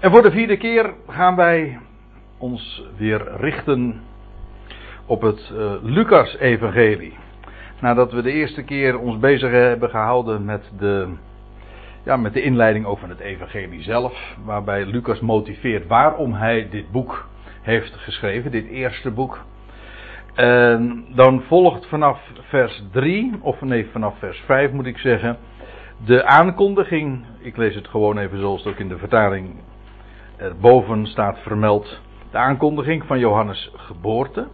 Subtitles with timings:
[0.00, 1.78] En voor de vierde keer gaan wij
[2.38, 4.00] ons weer richten
[5.06, 7.14] op het uh, Lucas-evangelie.
[7.80, 11.08] Nadat we de eerste keer ons bezig hebben gehouden met de,
[12.04, 14.36] ja, met de inleiding over het evangelie zelf.
[14.44, 17.28] Waarbij Lucas motiveert waarom hij dit boek
[17.62, 19.38] heeft geschreven, dit eerste boek.
[21.14, 25.38] Dan volgt vanaf vers 3, of nee, vanaf vers 5 moet ik zeggen,
[26.04, 27.24] de aankondiging.
[27.38, 29.50] Ik lees het gewoon even zoals het ook in de vertaling
[30.40, 32.00] erboven staat vermeld.
[32.30, 34.48] De aankondiging van Johannes' geboorte.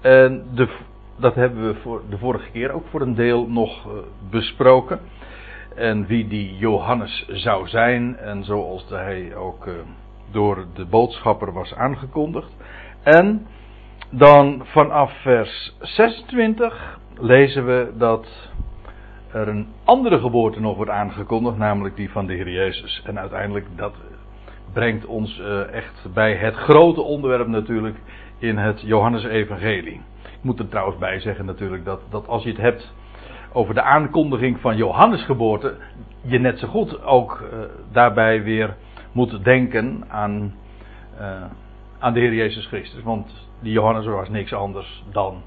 [0.00, 0.68] En de,
[1.16, 3.88] dat hebben we voor de vorige keer ook voor een deel nog
[4.30, 5.00] besproken.
[5.74, 8.16] En wie die Johannes zou zijn.
[8.16, 9.68] En zoals hij ook
[10.30, 12.56] door de boodschapper was aangekondigd.
[13.02, 13.46] En
[14.10, 18.50] dan vanaf vers 26 lezen we dat
[19.32, 23.02] er een andere geboorte nog wordt aangekondigd, namelijk die van de Heer Jezus.
[23.04, 23.94] En uiteindelijk dat
[24.76, 27.96] brengt ons uh, echt bij het grote onderwerp natuurlijk
[28.38, 30.00] in het Johannesevangelie.
[30.22, 32.92] Ik moet er trouwens bij zeggen natuurlijk dat, dat als je het hebt
[33.52, 35.76] over de aankondiging van Johannes geboorte,
[36.20, 37.58] je net zo goed ook uh,
[37.92, 38.76] daarbij weer
[39.12, 40.54] moet denken aan,
[41.20, 41.44] uh,
[41.98, 43.02] aan de Heer Jezus Christus.
[43.02, 45.42] Want die Johannes was niks anders dan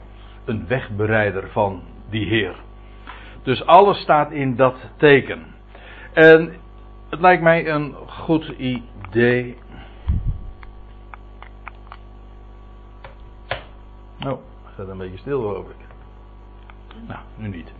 [0.45, 2.55] een wegbereider van die Heer.
[3.43, 5.45] Dus alles staat in dat teken.
[6.13, 6.53] En
[7.09, 8.83] het lijkt mij een goed idee.
[14.25, 14.39] Oh,
[14.75, 15.75] gaat een beetje stil geloof ik.
[17.07, 17.71] Nou, nu niet.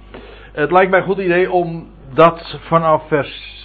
[0.52, 3.58] Het lijkt mij een goed idee om dat vanaf vers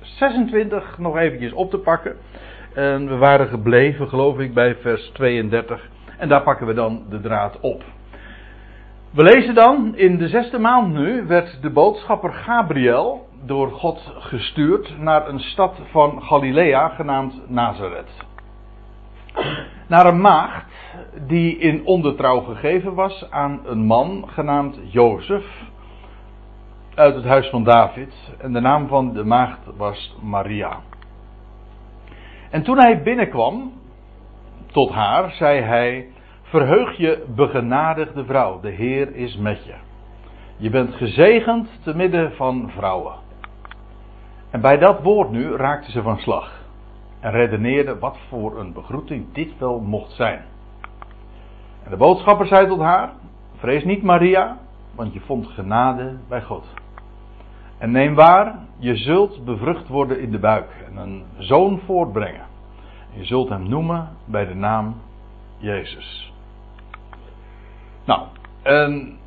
[0.00, 2.16] 26 nog eventjes op te pakken.
[2.74, 5.88] En we waren gebleven, geloof ik, bij vers 32.
[6.18, 7.82] En daar pakken we dan de draad op.
[9.10, 14.98] We lezen dan, in de zesde maand nu werd de boodschapper Gabriel door God gestuurd
[14.98, 18.24] naar een stad van Galilea genaamd Nazareth.
[19.88, 20.66] Naar een maagd
[21.26, 25.44] die in ondertrouw gegeven was aan een man genaamd Jozef
[26.94, 28.14] uit het huis van David.
[28.38, 30.80] En de naam van de maagd was Maria.
[32.50, 33.72] En toen hij binnenkwam
[34.66, 36.08] tot haar, zei hij:
[36.42, 39.74] Verheug je, begenadigde vrouw, de Heer is met je.
[40.56, 43.25] Je bent gezegend te midden van vrouwen.
[44.56, 46.52] En bij dat woord nu raakte ze van slag.
[47.20, 50.44] En redeneerde wat voor een begroeting dit wel mocht zijn.
[51.84, 53.12] En de boodschapper zei tot haar:
[53.56, 54.58] Vrees niet, Maria,
[54.94, 56.66] want je vond genade bij God.
[57.78, 62.46] En neem waar, je zult bevrucht worden in de buik en een zoon voortbrengen.
[63.10, 64.94] Je zult hem noemen bij de naam
[65.56, 66.32] Jezus.
[68.04, 68.22] Nou,
[68.62, 69.18] en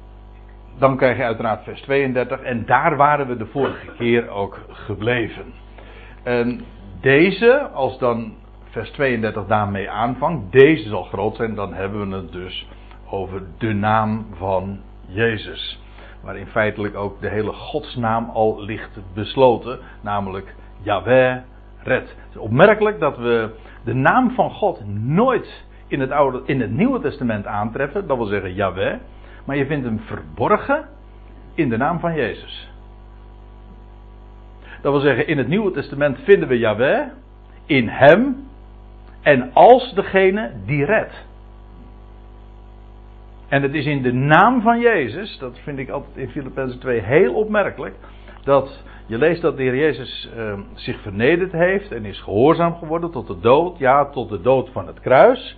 [0.80, 5.44] dan krijg je uiteraard vers 32 en daar waren we de vorige keer ook gebleven.
[6.24, 6.62] En
[7.02, 8.34] deze, als dan
[8.70, 12.68] vers 32 daarmee aanvangt, deze zal groot zijn, dan hebben we het dus
[13.10, 15.80] over de naam van Jezus.
[16.22, 21.38] Waarin feitelijk ook de hele godsnaam al ligt besloten, namelijk Yahweh
[21.84, 22.10] red.
[22.10, 23.50] Het is opmerkelijk dat we
[23.84, 28.26] de naam van God nooit in het, oude, in het Nieuwe Testament aantreffen, dat wil
[28.26, 28.96] zeggen Yahweh,
[29.50, 30.86] maar je vindt hem verborgen
[31.54, 32.70] in de naam van Jezus.
[34.82, 37.08] Dat wil zeggen, in het Nieuwe Testament vinden we Yahweh
[37.66, 38.48] in hem
[39.22, 41.26] en als degene die redt.
[43.48, 47.00] En het is in de naam van Jezus, dat vind ik altijd in Filippenzen 2
[47.00, 47.96] heel opmerkelijk,
[48.44, 53.12] dat je leest dat de Heer Jezus uh, zich vernederd heeft en is gehoorzaam geworden
[53.12, 55.58] tot de dood, ja, tot de dood van het kruis.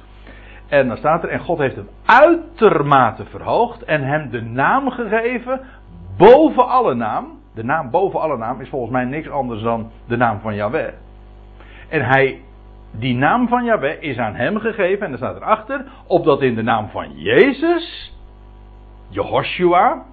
[0.71, 5.61] En dan staat er, en God heeft hem uitermate verhoogd en hem de naam gegeven
[6.17, 7.39] boven alle naam.
[7.53, 10.93] De naam boven alle naam is volgens mij niks anders dan de naam van Yahweh.
[11.89, 12.41] En hij
[12.91, 16.63] die naam van Yahweh is aan hem gegeven, en er staat erachter, opdat in de
[16.63, 18.15] naam van Jezus,
[19.09, 20.03] Jehoshua,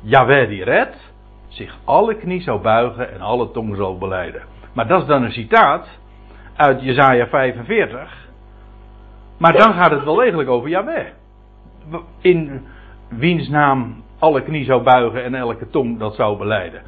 [0.00, 1.12] Yahweh die redt,
[1.48, 4.42] zich alle knie zou buigen en alle tong zal beleiden.
[4.74, 5.88] Maar dat is dan een citaat
[6.56, 8.21] uit Jesaja 45.
[9.42, 11.06] Maar dan gaat het wel degelijk over Yahweh.
[12.20, 12.62] In
[13.08, 16.82] wiens naam alle knie zou buigen en elke tong dat zou beleiden.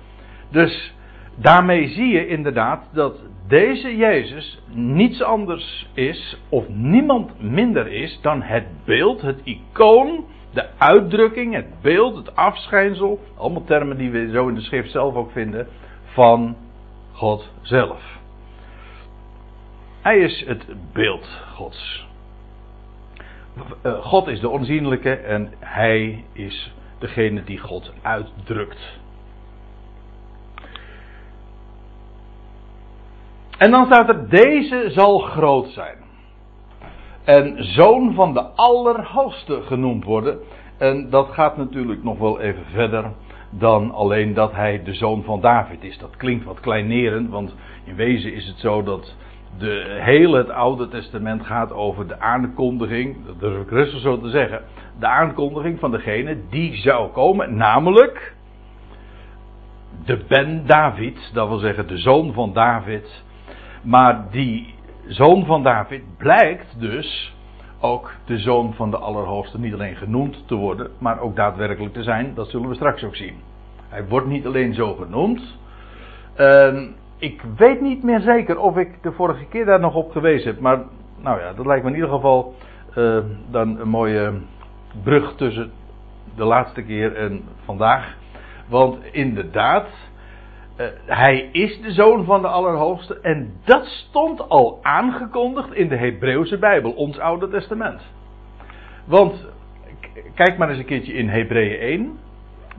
[0.50, 0.94] Dus
[1.34, 8.42] daarmee zie je inderdaad dat deze Jezus niets anders is, of niemand minder is, dan
[8.42, 14.48] het beeld, het icoon, de uitdrukking, het beeld, het afschijnsel, allemaal termen die we zo
[14.48, 15.66] in de schrift zelf ook vinden,
[16.04, 16.56] van
[17.12, 18.02] God zelf.
[20.02, 22.12] Hij is het beeld Gods.
[23.82, 28.98] Eh, God is de onzienlijke en hij is degene die God uitdrukt.
[33.58, 35.96] En dan staat er, deze zal groot zijn.
[37.24, 40.38] En zoon van de Allerhoogste genoemd worden.
[40.78, 43.12] En dat gaat natuurlijk nog wel even verder
[43.50, 45.98] dan alleen dat hij de zoon van David is.
[45.98, 47.54] Dat klinkt wat kleinerend, want
[47.84, 49.14] in wezen is het zo dat
[49.58, 54.28] de hele het Oude Testament gaat over de aankondiging, dat durf ik rustig zo te
[54.28, 54.62] zeggen,
[54.98, 58.34] de aankondiging van degene die zou komen, namelijk
[60.04, 63.22] de Ben David, dat wil zeggen de zoon van David.
[63.82, 64.74] Maar die
[65.06, 67.34] zoon van David blijkt dus
[67.80, 72.02] ook de zoon van de Allerhoogste niet alleen genoemd te worden, maar ook daadwerkelijk te
[72.02, 72.34] zijn.
[72.34, 73.34] Dat zullen we straks ook zien.
[73.88, 75.58] Hij wordt niet alleen zo genoemd.
[76.36, 76.82] Uh,
[77.18, 80.60] ik weet niet meer zeker of ik de vorige keer daar nog op gewezen heb.
[80.60, 80.82] Maar
[81.16, 82.54] nou ja, dat lijkt me in ieder geval
[82.96, 83.18] uh,
[83.50, 84.32] dan een mooie
[85.02, 85.72] brug tussen
[86.36, 88.16] de laatste keer en vandaag.
[88.68, 89.86] Want inderdaad,
[90.76, 93.20] uh, hij is de zoon van de Allerhoogste.
[93.20, 98.00] En dat stond al aangekondigd in de Hebreeuwse Bijbel, ons Oude Testament.
[99.04, 99.46] Want
[100.34, 102.18] kijk maar eens een keertje in Hebreeën 1.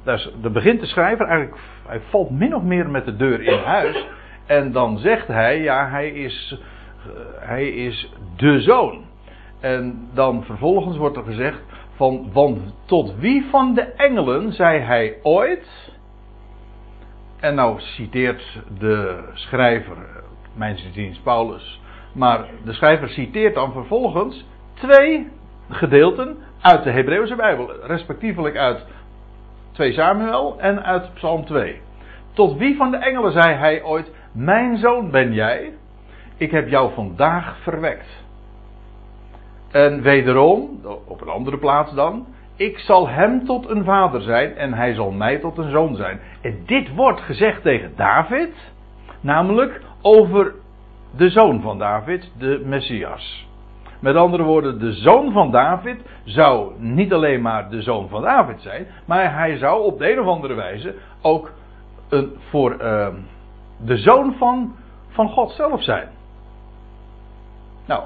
[0.04, 3.60] Daar, daar begint de schrijver eigenlijk, hij valt min of meer met de deur in
[3.60, 4.08] huis.
[4.45, 6.59] En dan zegt hij, ja, hij is,
[7.07, 9.03] uh, hij is de zoon.
[9.59, 11.62] En dan vervolgens wordt er gezegd
[11.95, 15.94] van, want tot wie van de engelen zei hij ooit,
[17.39, 19.97] en nou citeert de schrijver,
[20.53, 21.81] mijn dienst Paulus,
[22.13, 25.31] maar de schrijver citeert dan vervolgens twee
[25.69, 28.86] gedeelten uit de Hebreeuwse Bijbel, respectievelijk uit
[29.71, 31.81] 2 Samuel en uit Psalm 2.
[32.33, 35.74] Tot wie van de engelen zei hij ooit: Mijn zoon ben jij,
[36.38, 38.24] ik heb jou vandaag verwekt.
[39.72, 44.74] En wederom, op een andere plaats dan, ik zal hem tot een vader zijn en
[44.74, 46.20] hij zal mij tot een zoon zijn.
[46.42, 48.54] En dit wordt gezegd tegen David,
[49.22, 50.54] namelijk over
[51.18, 53.48] de zoon van David, de Messias.
[54.00, 58.62] Met andere woorden, de zoon van David zou niet alleen maar de zoon van David
[58.62, 61.52] zijn, maar hij zou op de een of andere wijze ook
[62.10, 63.08] een, voor uh,
[63.77, 64.75] de zoon van,
[65.07, 66.07] van God zelf zijn.
[67.86, 68.04] Nou,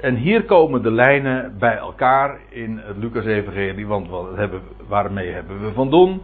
[0.00, 5.60] en hier komen de lijnen bij elkaar in het Lucas-evangelie, want wat hebben, waarmee hebben
[5.60, 6.22] we van doen?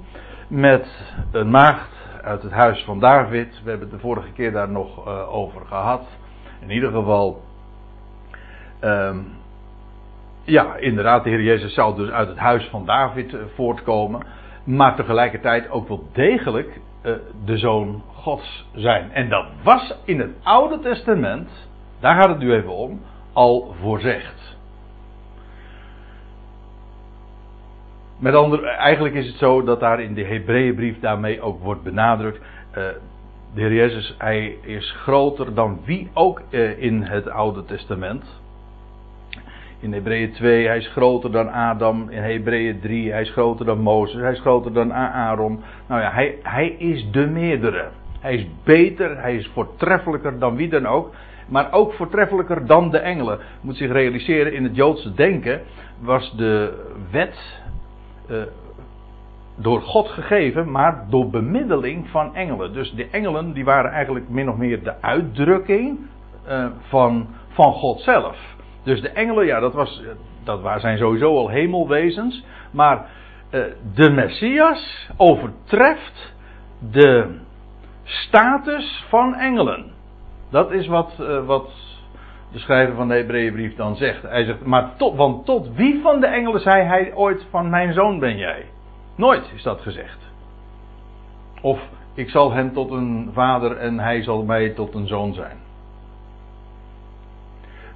[0.48, 1.90] Met een maagd
[2.22, 3.60] uit het huis van David.
[3.62, 6.06] We hebben het de vorige keer daar nog uh, over gehad.
[6.60, 7.42] In ieder geval,
[8.80, 9.26] um,
[10.44, 14.26] ja, inderdaad, de Heer Jezus zou dus uit het huis van David uh, voortkomen.
[14.64, 16.80] Maar tegelijkertijd ook wel degelijk
[17.44, 19.12] de zoon Gods zijn.
[19.12, 21.68] En dat was in het Oude Testament,
[22.00, 23.00] daar gaat het nu even om,
[23.32, 24.56] al voorzegd.
[28.18, 32.38] Met andere, eigenlijk is het zo dat daar in de Hebreeënbrief daarmee ook wordt benadrukt.
[32.38, 32.74] Uh,
[33.54, 38.40] de Heer Jezus, hij is groter dan wie ook uh, in het Oude Testament.
[39.86, 42.10] In Hebreeën 2, hij is groter dan Adam.
[42.10, 44.20] In Hebreeën 3, hij is groter dan Mozes.
[44.20, 45.60] Hij is groter dan Aaron.
[45.88, 47.88] Nou ja, hij, hij is de meerdere.
[48.20, 51.14] Hij is beter, hij is voortreffelijker dan wie dan ook
[51.48, 53.38] maar ook voortreffelijker dan de engelen.
[53.60, 55.60] Moet zich realiseren, in het Joodse denken
[56.00, 57.60] was de wet
[58.30, 58.42] uh,
[59.56, 62.72] door God gegeven, maar door bemiddeling van engelen.
[62.72, 65.98] Dus de engelen die waren eigenlijk min of meer de uitdrukking
[66.48, 68.55] uh, van, van God zelf.
[68.86, 70.02] Dus de engelen, ja, dat, was,
[70.44, 72.44] dat zijn sowieso al hemelwezens.
[72.70, 73.06] Maar
[73.50, 73.64] uh,
[73.94, 76.34] de Messias overtreft
[76.92, 77.38] de
[78.02, 79.92] status van engelen.
[80.50, 81.70] Dat is wat, uh, wat
[82.52, 84.22] de schrijver van de Hebreeënbrief dan zegt.
[84.22, 87.92] Hij zegt, maar tot, want tot wie van de engelen zei hij ooit van mijn
[87.92, 88.64] zoon ben jij?
[89.16, 90.18] Nooit is dat gezegd.
[91.62, 91.80] Of
[92.14, 95.65] ik zal hem tot een vader en hij zal mij tot een zoon zijn.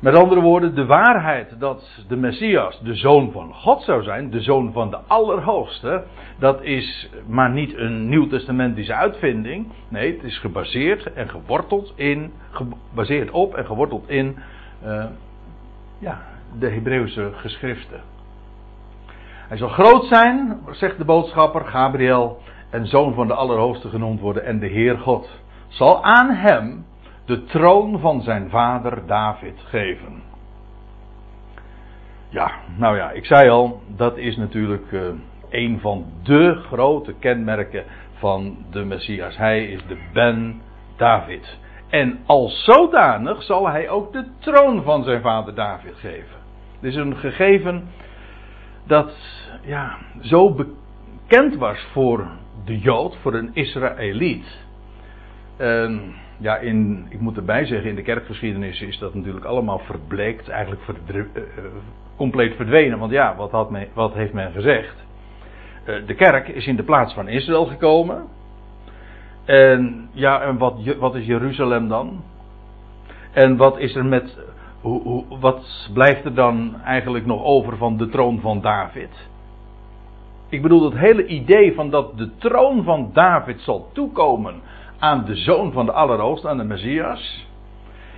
[0.00, 4.40] Met andere woorden, de waarheid dat de Messias de zoon van God zou zijn, de
[4.40, 6.04] zoon van de Allerhoogste,
[6.38, 9.66] dat is maar niet een nieuwtestamentische uitvinding.
[9.88, 14.36] Nee, het is gebaseerd en geworteld in, gebaseerd op en geworteld in
[14.84, 15.04] uh,
[15.98, 16.20] ja,
[16.58, 18.00] de Hebreeuwse geschriften.
[19.48, 22.40] Hij zal groot zijn, zegt de boodschapper Gabriel,
[22.70, 25.30] en zoon van de Allerhoogste genoemd worden, en de Heer God
[25.68, 26.84] zal aan hem
[27.30, 30.22] de troon van zijn vader David geven.
[32.28, 35.02] Ja, nou ja, ik zei al, dat is natuurlijk uh,
[35.50, 39.36] een van de grote kenmerken van de Messias.
[39.36, 40.60] Hij is de Ben
[40.96, 41.58] David.
[41.88, 46.38] En als zodanig zal hij ook de troon van zijn vader David geven.
[46.80, 47.88] Dit is een gegeven
[48.86, 49.12] dat
[49.62, 52.26] ja, zo bekend was voor
[52.64, 54.66] de Jood, voor een Israëliet.
[55.58, 56.00] Uh,
[56.40, 60.82] ja, in, ik moet erbij zeggen, in de kerkgeschiedenis is dat natuurlijk allemaal verbleekt, eigenlijk
[60.82, 61.64] verdre- uh,
[62.16, 62.98] compleet verdwenen.
[62.98, 64.94] Want ja, wat, had men, wat heeft men gezegd?
[65.86, 68.24] Uh, de kerk is in de plaats van Israël gekomen.
[69.44, 72.22] En ja, en wat, wat is Jeruzalem dan?
[73.32, 74.38] En wat is er met.
[74.80, 79.28] Hoe, hoe, wat blijft er dan eigenlijk nog over van de troon van David?
[80.48, 84.54] Ik bedoel, het hele idee van dat de troon van David zal toekomen
[85.00, 87.46] aan de zoon van de Allerhoogste, aan de Messias,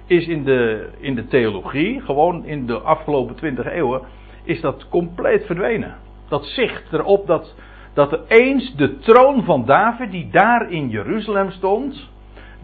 [0.07, 4.03] is in de, in de theologie, gewoon in de afgelopen twintig eeuwen,
[4.45, 5.97] is dat compleet verdwenen.
[6.29, 7.55] Dat zicht erop dat,
[7.95, 12.11] dat er eens de troon van David, die daar in Jeruzalem stond,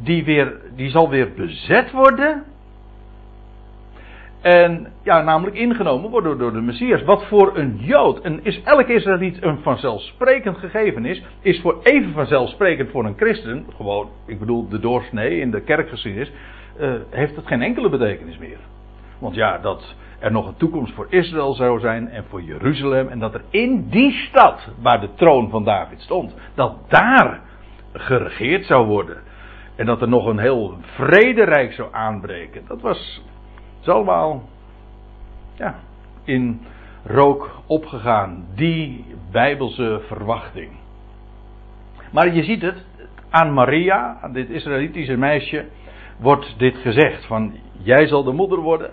[0.03, 2.45] die, weer, die zal weer bezet worden.
[4.41, 7.03] En ja, namelijk ingenomen worden door de Messias.
[7.03, 12.13] Wat voor een Jood, en is elke Israëliet een vanzelfsprekend gegeven is, is voor even
[12.13, 16.33] vanzelfsprekend voor een christen, gewoon, ik bedoel de doorsnee in de kerkgeschiedenis,
[16.81, 18.59] uh, heeft het geen enkele betekenis meer.
[19.19, 23.19] Want ja, dat er nog een toekomst voor Israël zou zijn en voor Jeruzalem, en
[23.19, 27.41] dat er in die stad waar de troon van David stond, dat daar
[27.93, 29.17] geregeerd zou worden.
[29.77, 32.63] En dat er nog een heel vrederijk zou aanbreken.
[32.67, 33.23] Dat was
[33.89, 34.43] is allemaal
[35.57, 35.75] ja,
[36.25, 36.61] in
[37.05, 38.47] rook opgegaan.
[38.55, 40.71] Die bijbelse verwachting.
[42.13, 42.85] Maar je ziet het,
[43.31, 45.67] aan Maria, aan dit Israëlitische meisje,
[46.19, 48.91] wordt dit gezegd: van jij zal de moeder worden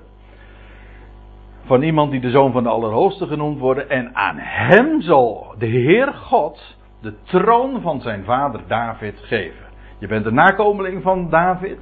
[1.65, 3.87] van iemand die de zoon van de Allerhoogste genoemd wordt.
[3.87, 9.65] En aan hem zal de Heer God de troon van zijn vader David geven.
[9.99, 11.79] Je bent de nakomeling van David.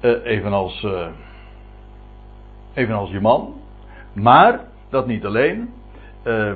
[0.00, 1.06] Uh, evenals uh,
[2.74, 3.54] evenals je man.
[4.12, 5.72] Maar, dat niet alleen.
[6.24, 6.52] Uh,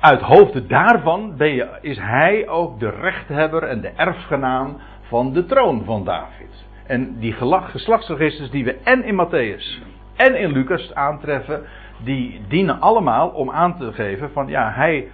[0.00, 5.46] uit hoofde daarvan ben je, is hij ook de rechthebber en de erfgenaam van de
[5.46, 6.64] troon van David.
[6.86, 9.82] En die geslachtsregisters die we en in Matthäus
[10.16, 11.62] en in Lucas aantreffen,
[12.04, 15.08] die dienen allemaal om aan te geven van ja, hij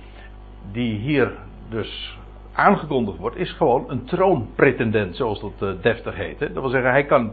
[0.73, 1.33] die hier
[1.69, 2.19] dus
[2.53, 6.39] aangekondigd wordt, is gewoon een troonpretendent, zoals dat uh, deftig heet.
[6.39, 7.33] Dat wil zeggen, hij kan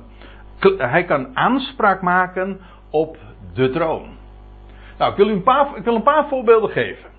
[0.77, 3.17] hij kan aanspraak maken op
[3.53, 4.17] de troon.
[4.97, 7.09] Nou, ik wil u een paar, ik wil een paar voorbeelden geven.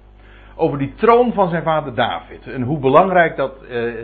[0.56, 2.46] Over die troon van zijn vader David.
[2.46, 3.94] En hoe belangrijk dat uh,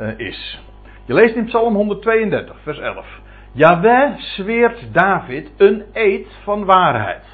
[0.00, 0.62] uh, is.
[1.04, 3.06] Je leest in Psalm 132, vers 11.
[3.52, 7.24] Jaweh zweert David een eed van waarheid.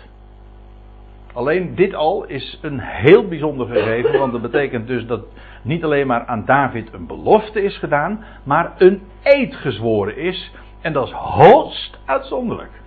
[1.32, 5.24] Alleen dit al is een heel bijzonder gegeven, want dat betekent dus dat
[5.62, 10.92] niet alleen maar aan David een belofte is gedaan, maar een eed gezworen is en
[10.92, 12.82] dat is hoogst uitzonderlijk.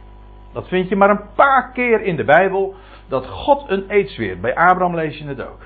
[0.54, 2.76] Dat vind je maar een paar keer in de Bijbel.
[3.08, 4.42] Dat God een eed.
[4.42, 5.60] Bij Abraham lees je het ook.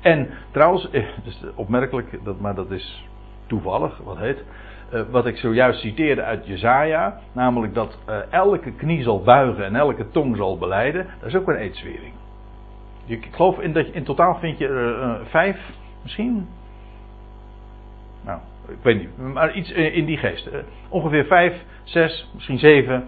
[0.00, 3.08] En trouwens, eh, is opmerkelijk, dat, maar dat is
[3.46, 4.44] toevallig, wat heet.
[4.92, 7.20] Uh, wat ik zojuist citeerde uit Jezaja.
[7.32, 11.06] Namelijk dat uh, elke knie zal buigen en elke tong zal beleiden.
[11.20, 12.12] Dat is ook een eedswering.
[13.06, 15.70] Ik geloof in dat in totaal vind je er vijf,
[16.02, 16.48] misschien.
[18.24, 18.40] Nou,
[18.70, 20.48] ik weet niet, maar iets in die geest.
[20.88, 23.00] Ongeveer vijf, zes, misschien zeven.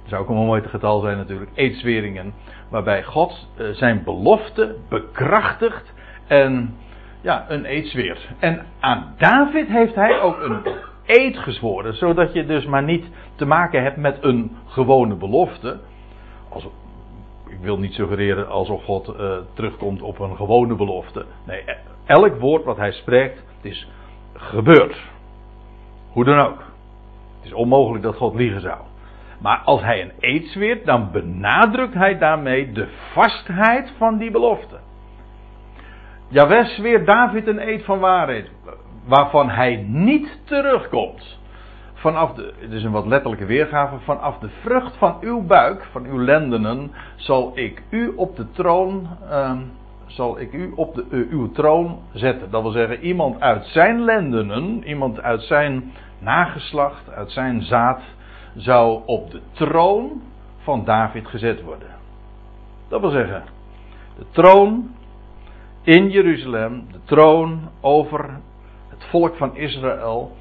[0.00, 1.50] Dat zou ook een mooi getal zijn natuurlijk.
[1.54, 2.34] Eedsweringen.
[2.70, 5.92] Waarbij God eh, zijn belofte bekrachtigt
[6.26, 6.76] en
[7.20, 8.28] ja, een eed zweert.
[8.38, 10.62] En aan David heeft hij ook een
[11.06, 11.94] eed gezworen.
[11.94, 15.78] Zodat je dus maar niet te maken hebt met een gewone belofte.
[16.48, 16.68] Als,
[17.48, 21.24] ik wil niet suggereren alsof God uh, terugkomt op een gewone belofte.
[21.46, 21.64] Nee,
[22.04, 23.88] elk woord wat hij spreekt, het is
[24.40, 25.08] gebeurd.
[26.12, 26.58] Hoe dan ook.
[27.36, 28.78] Het is onmogelijk dat God liegen zou.
[29.40, 34.78] Maar als hij een eed zweert, dan benadrukt hij daarmee de vastheid van die belofte.
[36.28, 38.50] Jawel zweert David een eed van waarheid,
[39.04, 41.38] waarvan hij niet terugkomt.
[41.94, 46.04] Vanaf de, het is een wat letterlijke weergave, vanaf de vrucht van uw buik, van
[46.04, 49.52] uw lendenen, zal ik u op de troon uh,
[50.10, 52.50] zal ik u op de, uh, uw troon zetten.
[52.50, 58.02] Dat wil zeggen, iemand uit zijn lendenen, iemand uit zijn nageslacht, uit zijn zaad,
[58.56, 60.22] zou op de troon
[60.58, 61.88] van David gezet worden.
[62.88, 63.42] Dat wil zeggen,
[64.18, 64.94] de troon
[65.82, 68.40] in Jeruzalem, de troon over
[68.88, 70.36] het volk van Israël,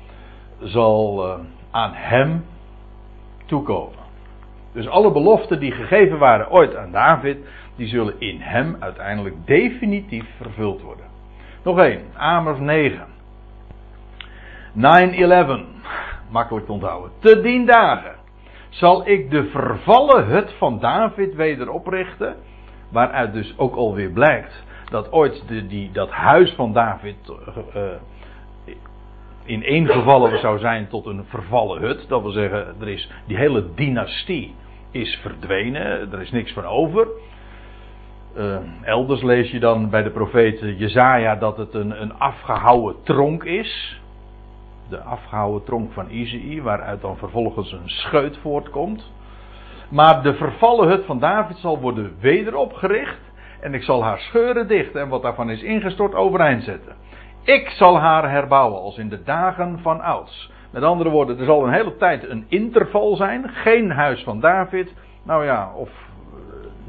[0.59, 2.45] zal uh, aan hem
[3.45, 3.97] toekomen.
[4.73, 7.38] Dus alle beloften die gegeven waren ooit aan David,
[7.79, 11.05] die zullen in hem uiteindelijk definitief vervuld worden.
[11.63, 13.07] Nog één, Amos 9.
[14.75, 14.79] 9-11,
[16.29, 17.12] makkelijk te onthouden.
[17.19, 18.15] Te dien dagen
[18.69, 22.36] zal ik de vervallen hut van David weder oprichten.
[22.91, 27.15] Waaruit dus ook alweer blijkt dat ooit de, die, dat huis van David
[27.75, 27.83] uh,
[29.45, 32.05] ineengevallen zou zijn tot een vervallen hut.
[32.07, 34.55] Dat wil zeggen, er is, die hele dynastie
[34.91, 37.07] is verdwenen, er is niks van over.
[38.38, 43.43] Uh, elders lees je dan bij de profeet Jezaja dat het een, een afgehouwen tronk
[43.43, 44.01] is.
[44.89, 49.12] De afgehouwen tronk van Izei, waaruit dan vervolgens een scheut voortkomt.
[49.89, 53.19] Maar de vervallen hut van David zal worden wederopgericht.
[53.59, 56.95] En ik zal haar scheuren dicht en wat daarvan is ingestort overeind zetten.
[57.43, 60.51] Ik zal haar herbouwen als in de dagen van ouds.
[60.71, 63.50] Met andere woorden, er zal een hele tijd een interval zijn.
[63.50, 64.93] Geen huis van David.
[65.24, 65.89] Nou ja, of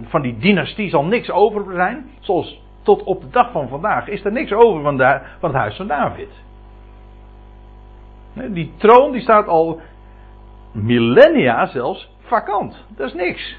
[0.02, 2.11] van die dynastie zal niks over zijn.
[2.21, 4.99] Zoals tot op de dag van vandaag is er niks over van,
[5.38, 6.28] van het huis van David.
[8.49, 9.80] Die troon die staat al
[10.73, 12.85] millennia zelfs vakant.
[12.97, 13.59] Dat is niks.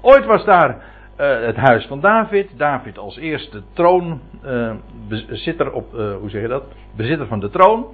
[0.00, 2.58] Ooit was daar uh, het huis van David.
[2.58, 6.64] David als eerste troonbezitter uh, op, uh, hoe zeg je dat?
[6.96, 7.86] Bezitter van de troon.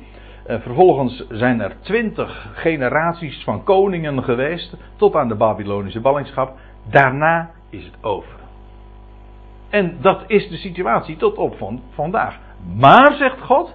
[0.46, 4.76] vervolgens zijn er twintig generaties van koningen geweest.
[4.96, 6.58] Tot aan de Babylonische ballingschap.
[6.90, 8.34] Daarna is het over.
[9.70, 12.38] En dat is de situatie tot op van vandaag.
[12.76, 13.74] Maar zegt God,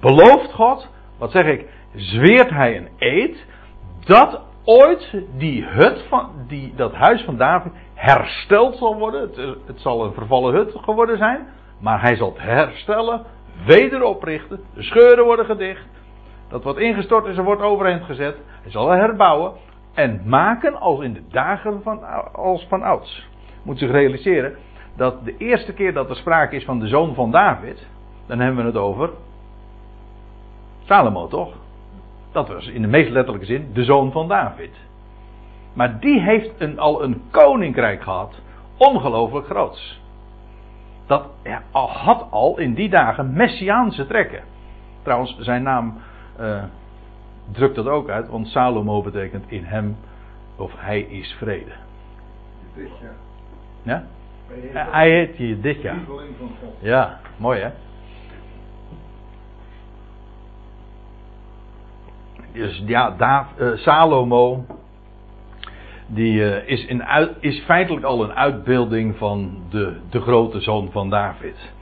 [0.00, 3.46] belooft God, wat zeg ik, zweert hij een eed,
[4.04, 9.30] dat ooit die hut van, die, dat huis van David hersteld zal worden.
[9.66, 11.46] Het, zal een vervallen hut geworden zijn.
[11.80, 13.24] Maar hij zal het herstellen,
[13.66, 14.60] wederoprichten.
[14.74, 15.86] De scheuren worden gedicht.
[16.48, 18.36] Dat wat ingestort is, er wordt overeind gezet.
[18.62, 19.52] Hij zal het herbouwen.
[19.94, 23.28] En maken als in de dagen van, als van ouds.
[23.62, 24.56] Moet zich realiseren
[24.96, 27.86] dat de eerste keer dat er sprake is van de zoon van David.
[28.26, 29.10] Dan hebben we het over
[30.84, 31.54] Salomo, toch?
[32.32, 34.70] Dat was in de meest letterlijke zin de zoon van David.
[35.72, 38.40] Maar die heeft een, al een koninkrijk gehad,
[38.76, 40.00] ongelooflijk groots.
[41.06, 41.26] Dat
[41.72, 44.42] had al in die dagen messiaanse trekken.
[45.02, 45.98] Trouwens, zijn naam
[46.40, 46.62] uh,
[47.52, 49.96] drukt dat ook uit, want Salomo betekent in hem
[50.56, 51.72] of hij is vrede.
[52.74, 53.14] Dit jaar.
[53.82, 54.04] Ja?
[54.72, 56.00] Hij heet hier dit jaar.
[56.80, 57.70] Ja, mooi hè?
[62.52, 64.64] Dus ja, uh, Salomo.
[66.06, 70.90] Die uh, is, in uit, is feitelijk al een uitbeelding van de, de grote zoon
[70.90, 71.72] van David.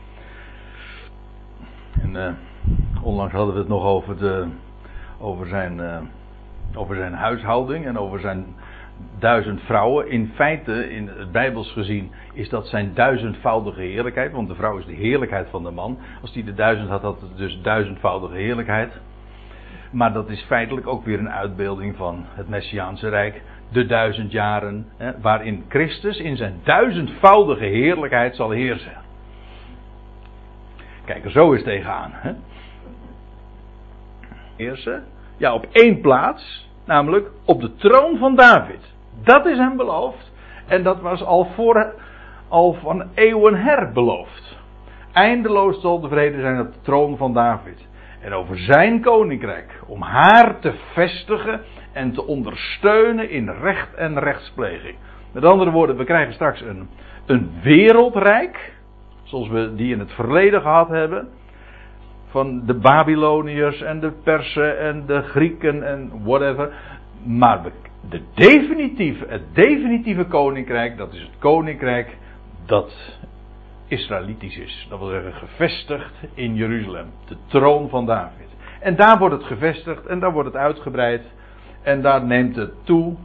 [2.00, 2.32] En uh,
[3.02, 4.48] onlangs hadden we het nog over, de,
[5.20, 5.80] over, zijn,
[6.74, 8.46] over zijn huishouding en over zijn
[9.18, 10.10] duizend vrouwen.
[10.10, 14.32] In feite, in het Bijbels gezien, is dat zijn duizendvoudige heerlijkheid.
[14.32, 15.98] Want de vrouw is de heerlijkheid van de man.
[16.22, 18.92] Als die de duizend had, had het dus duizendvoudige heerlijkheid.
[19.90, 23.42] Maar dat is feitelijk ook weer een uitbeelding van het Messiaanse Rijk.
[23.72, 28.92] De duizend jaren, hè, waarin Christus in zijn duizendvoudige heerlijkheid zal heersen.
[31.04, 32.10] Kijk er zo eens tegenaan.
[32.14, 32.32] Hè.
[34.58, 35.04] Heersen?
[35.36, 38.94] Ja, op één plaats, namelijk op de troon van David.
[39.24, 40.32] Dat is hem beloofd.
[40.66, 41.94] En dat was al, voor,
[42.48, 44.56] al van eeuwen her beloofd.
[45.12, 47.88] Eindeloos zal de vrede zijn op de troon van David
[48.20, 51.60] en over zijn koninkrijk, om haar te vestigen
[51.92, 54.96] en te ondersteunen in recht en rechtspleging.
[55.32, 56.88] Met andere woorden, we krijgen straks een,
[57.26, 58.72] een wereldrijk,
[59.22, 61.28] zoals we die in het verleden gehad hebben,
[62.28, 66.72] van de Babyloniërs en de Persen en de Grieken en whatever.
[67.24, 67.62] Maar
[68.08, 72.16] de definitieve, het definitieve koninkrijk, dat is het koninkrijk
[72.66, 73.18] dat
[73.88, 74.86] Israëlitisch is.
[74.90, 77.06] Dat wil zeggen gevestigd in Jeruzalem.
[77.28, 78.48] De troon van David.
[78.80, 81.22] En daar wordt het gevestigd en daar wordt het uitgebreid.
[81.82, 83.16] En daar neemt het toe.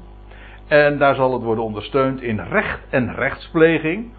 [0.67, 4.11] En daar zal het worden ondersteund in recht en rechtspleging.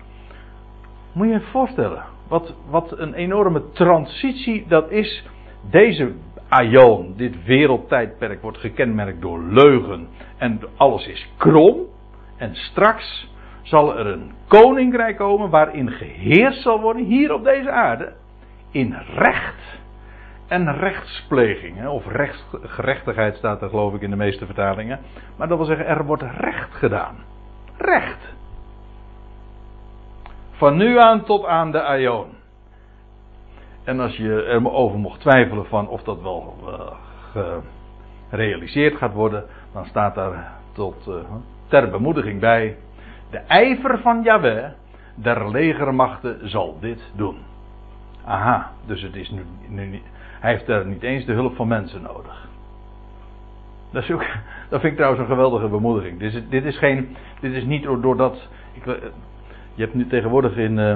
[1.12, 2.13] Moet je je voorstellen.
[2.28, 5.24] Wat, wat een enorme transitie dat is.
[5.70, 6.12] Deze
[6.48, 10.08] aion, dit wereldtijdperk wordt gekenmerkt door leugen.
[10.36, 11.76] En alles is krom.
[12.36, 13.32] En straks
[13.62, 18.12] zal er een koninkrijk komen waarin geheerst zal worden hier op deze aarde
[18.70, 19.80] in recht
[20.48, 21.86] en rechtspleging.
[21.86, 25.00] Of rechtsgerechtigheid staat er geloof ik in de meeste vertalingen.
[25.36, 27.16] Maar dat wil zeggen er wordt recht gedaan.
[27.78, 28.33] Recht.
[30.64, 32.26] Van nu aan tot aan de aion.
[33.84, 36.56] En als je erover mocht twijfelen van of dat wel
[37.36, 37.56] uh,
[38.28, 41.14] gerealiseerd gaat worden, dan staat daar tot uh,
[41.66, 42.76] ter bemoediging bij
[43.30, 44.70] de ijver van Yahweh,
[45.14, 47.36] der legermachten, zal dit doen.
[48.24, 49.30] Aha, dus het is
[49.68, 50.02] nu,
[50.40, 52.48] hij heeft er niet eens de hulp van mensen nodig.
[53.90, 54.06] Dat,
[54.68, 56.18] dat vind ik trouwens een geweldige bemoediging.
[56.18, 58.48] Dit is, dit is, geen, dit is niet doordat.
[58.72, 58.84] Ik,
[59.74, 60.90] je hebt nu tegenwoordig in, uh,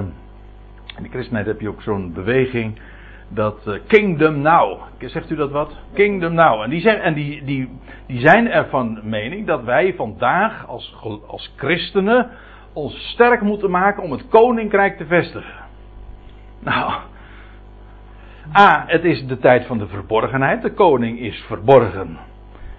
[0.97, 2.79] in de christenheid heb je ook zo'n beweging.
[3.29, 4.81] dat uh, Kingdom Now.
[4.99, 5.75] Zegt u dat wat?
[5.93, 6.61] Kingdom Now.
[6.61, 7.69] En, die, zeg, en die, die,
[8.07, 10.95] die zijn er van mening dat wij vandaag als,
[11.27, 12.29] als christenen
[12.73, 15.53] ons sterk moeten maken om het koninkrijk te vestigen.
[16.59, 16.93] Nou.
[18.57, 20.61] A, het is de tijd van de verborgenheid.
[20.61, 22.17] De koning is verborgen.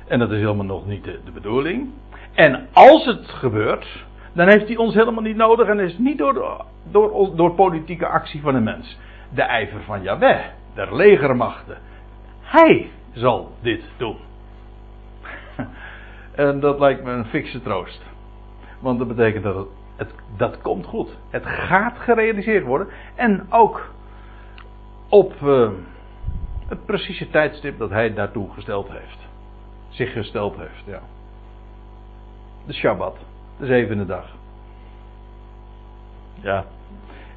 [0.09, 1.89] En dat is helemaal nog niet de bedoeling.
[2.35, 6.65] En als het gebeurt, dan heeft hij ons helemaal niet nodig en is niet door,
[6.91, 8.99] door, door politieke actie van een mens.
[9.35, 11.79] De ijver van Yahweh, der legermachten.
[12.41, 14.17] Hij zal dit doen.
[16.35, 18.03] en dat lijkt me een fikse troost.
[18.81, 19.67] Want dat betekent dat
[19.97, 21.19] het, dat komt goed.
[21.31, 22.89] Het gaat gerealiseerd worden.
[23.15, 23.91] En ook
[25.09, 25.71] op uh,
[26.69, 29.29] het precieze tijdstip dat hij daartoe gesteld heeft.
[29.89, 31.01] Zich gesteld heeft, ja.
[32.67, 33.17] De Shabbat
[33.61, 34.25] de zevende dag.
[36.35, 36.65] Ja,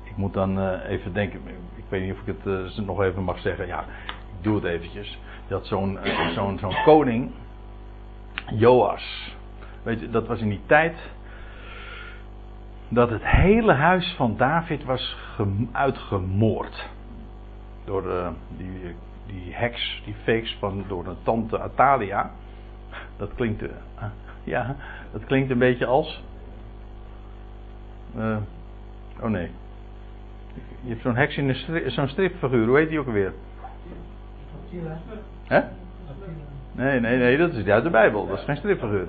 [0.03, 1.39] ik moet dan uh, even denken.
[1.75, 2.45] Ik weet niet of ik het
[2.79, 3.67] uh, nog even mag zeggen.
[3.67, 5.19] Ja, ik doe het eventjes.
[5.47, 7.31] Dat zo'n uh, zo'n zo'n koning,
[8.53, 9.36] Joas.
[9.83, 10.97] Weet je, dat was in die tijd.
[12.89, 15.17] Dat het hele huis van David was
[15.71, 16.89] uitgemoord.
[17.86, 22.31] Door die, die heks, die fakes van door een tante Atalia.
[23.17, 23.63] Dat klinkt.
[24.43, 24.75] Ja,
[25.12, 26.23] dat klinkt een beetje als.
[28.17, 28.38] Uh,
[29.21, 29.51] oh nee.
[30.82, 33.34] Je hebt zo'n heks in een zo'n stripfiguur, hoe heet die ook alweer?
[35.43, 35.62] Hè?
[36.71, 39.08] Nee, nee, nee, dat is uit de Bijbel, dat is geen stripfiguur.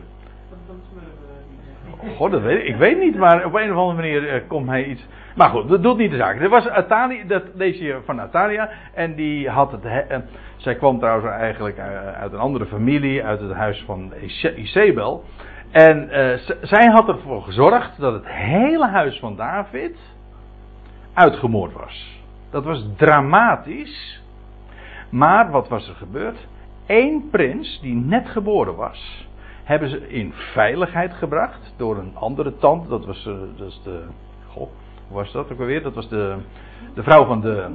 [2.17, 2.77] God, dat weet ik.
[2.77, 5.07] weet niet, maar op een of andere manier uh, komt hij iets.
[5.37, 6.41] Maar goed, dat doet niet de zaak.
[6.41, 8.71] Er was Atalia, dat je van Atalia.
[8.95, 9.85] En die had het.
[9.85, 10.17] Uh,
[10.57, 11.79] zij kwam trouwens eigenlijk
[12.21, 14.13] uit een andere familie, uit het huis van
[14.57, 15.25] Isabel.
[15.71, 16.09] En
[16.63, 19.97] zij had ervoor gezorgd dat het hele huis van David
[21.15, 22.23] uitgemoord was.
[22.51, 24.23] Dat was dramatisch.
[25.11, 26.47] Maar wat was er gebeurd?
[26.87, 29.24] Eén prins die net geboren was,
[29.64, 32.88] hebben ze in veiligheid gebracht door een andere tante.
[32.88, 34.03] Dat was, uh, dat de.
[34.48, 34.68] Goh,
[35.09, 35.83] hoe was dat ook alweer?
[35.83, 36.37] Dat was de,
[36.94, 37.70] de vrouw van de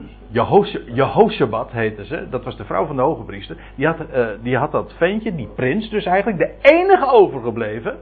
[0.93, 2.27] Jehoshabat heette ze.
[2.29, 3.57] Dat was de vrouw van de hoge priester.
[3.75, 7.97] Die had, uh, die had dat ventje, die prins dus eigenlijk, de enige overgebleven.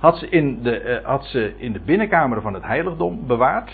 [0.00, 3.70] Had ze, in de, uh, had ze in de binnenkamer van het heiligdom bewaard.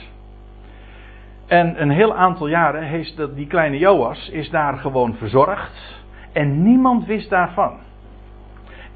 [1.46, 6.02] En een heel aantal jaren heeft dat, die kleine Joas is daar gewoon verzorgd.
[6.32, 7.78] En niemand wist daarvan.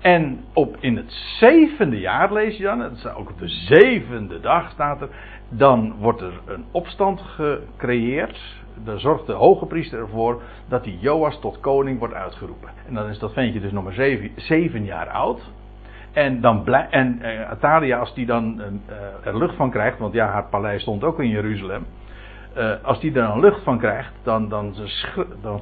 [0.01, 4.71] En op, in het zevende jaar lees je dan, het ook op de zevende dag
[4.71, 5.09] staat er,
[5.49, 8.57] dan wordt er een opstand gecreëerd.
[8.85, 12.71] Dan zorgt de hoge priester ervoor dat die Joas tot koning wordt uitgeroepen.
[12.87, 15.53] En dan is dat ventje dus nog maar zeven, zeven jaar oud.
[16.13, 20.27] En, dan en uh, Atalia, als die dan uh, er lucht van krijgt, want ja,
[20.27, 21.87] haar paleis stond ook in Jeruzalem.
[22.83, 24.75] Als die er dan lucht van krijgt, dan, dan,
[25.43, 25.61] dan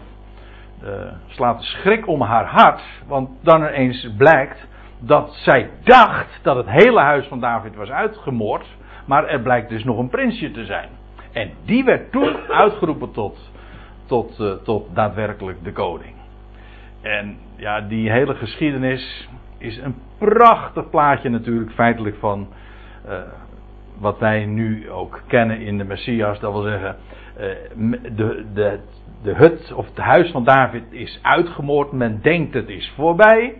[1.27, 2.83] slaat de schrik om haar hart.
[3.07, 4.67] Want dan ineens blijkt
[4.99, 8.67] dat zij dacht dat het hele huis van David was uitgemoord.
[9.07, 10.89] Maar er blijkt dus nog een prinsje te zijn.
[11.33, 13.51] En die werd toen uitgeroepen tot,
[14.07, 16.15] tot, uh, tot daadwerkelijk de koning.
[17.03, 22.49] En ja, die hele geschiedenis is een prachtig plaatje natuurlijk feitelijk van
[23.09, 23.19] uh,
[23.99, 26.41] wat wij nu ook kennen in de Messias.
[26.41, 26.97] Dat wil zeggen,
[27.37, 28.81] de, de,
[29.23, 31.93] de hut of het huis van David is uitgemoord.
[31.93, 33.55] Men denkt het is voorbij.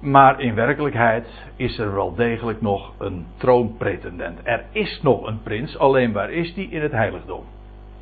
[0.00, 4.38] Maar in werkelijkheid is er wel degelijk nog een troonpretendent.
[4.42, 6.70] Er is nog een prins, alleen waar is die?
[6.70, 7.44] In het heiligdom.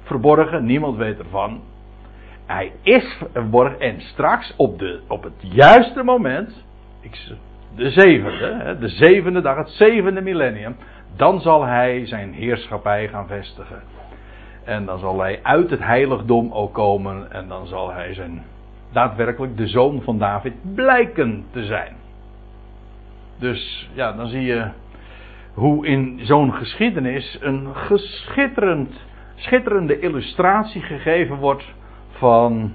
[0.02, 1.60] Verborgen, niemand weet ervan.
[2.46, 6.64] Hij is verborgen en straks op, de, op het juiste moment,
[7.76, 10.76] de zevende, de zevende dag, het zevende millennium,
[11.16, 13.82] dan zal hij zijn heerschappij gaan vestigen.
[14.64, 18.42] En dan zal hij uit het heiligdom ook komen en dan zal hij zijn
[18.92, 21.96] daadwerkelijk de zoon van David blijken te zijn.
[23.38, 24.68] Dus ja, dan zie je
[25.54, 28.92] hoe in zo'n geschiedenis een geschitterend,
[29.34, 31.64] schitterende illustratie gegeven wordt
[32.10, 32.74] van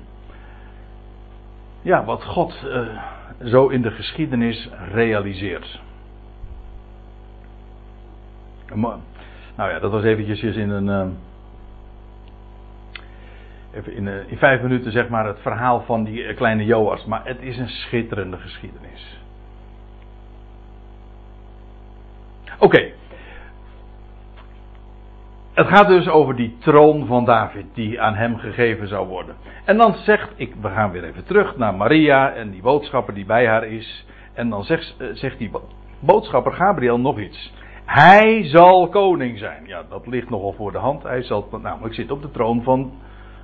[1.81, 3.03] ja, wat God uh,
[3.43, 5.81] zo in de geschiedenis realiseert.
[9.55, 10.87] Nou ja, dat was eventjes in een.
[10.87, 11.13] Uh,
[13.73, 17.05] even in, uh, in, vijf minuten zeg maar het verhaal van die kleine Joas.
[17.05, 19.19] Maar het is een schitterende geschiedenis.
[22.59, 22.91] Oké.
[25.53, 29.35] Het gaat dus over die troon van David die aan hem gegeven zou worden.
[29.65, 33.25] En dan zegt, ik, we gaan weer even terug naar Maria en die boodschapper die
[33.25, 34.05] bij haar is.
[34.33, 35.51] En dan zegt, eh, zegt die
[35.99, 37.53] boodschapper Gabriel nog iets.
[37.85, 39.63] Hij zal koning zijn.
[39.65, 41.03] Ja, dat ligt nogal voor de hand.
[41.03, 42.91] Hij zal namelijk zitten op de troon van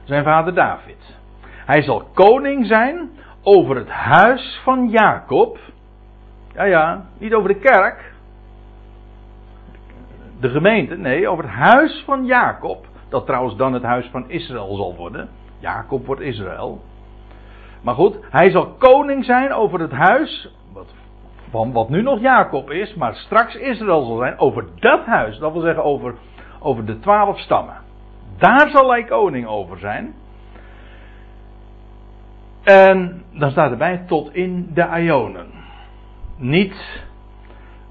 [0.06, 1.18] zijn vader David.
[1.66, 3.10] Hij zal koning zijn
[3.44, 5.58] over het huis van Jacob.
[6.54, 8.14] Ja, ja, niet over de kerk.
[10.40, 12.86] De gemeente, nee, over het huis van Jacob.
[13.10, 15.30] Dat trouwens dan het huis van Israël zal worden.
[15.60, 16.82] Jacob wordt Israël.
[17.82, 20.52] Maar goed, hij zal koning zijn over het huis.
[20.74, 20.94] Wat,
[21.50, 24.40] van wat nu nog Jacob is, maar straks Israël zal zijn.
[24.40, 25.38] Over dat huis.
[25.38, 26.16] Dat wil zeggen over,
[26.60, 27.85] over de twaalf stammen.
[28.38, 30.14] Daar zal hij koning over zijn.
[32.64, 35.48] En dan staat erbij tot in de Ionen.
[36.38, 37.04] Niet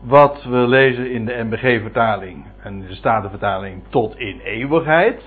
[0.01, 5.23] wat we lezen in de MBG-vertaling en de Statenvertaling tot in eeuwigheid.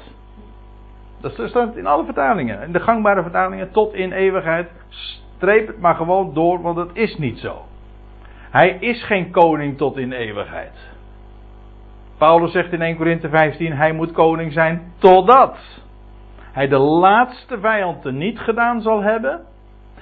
[1.21, 2.61] Dat staat in alle vertalingen.
[2.61, 4.69] In de gangbare vertalingen tot in eeuwigheid.
[4.89, 7.65] Streep het maar gewoon door, want het is niet zo.
[8.49, 10.73] Hij is geen koning tot in eeuwigheid.
[12.17, 15.57] Paulus zegt in 1 Korinthe 15: hij moet koning zijn totdat
[16.51, 19.41] hij de laatste vijand niet gedaan zal hebben.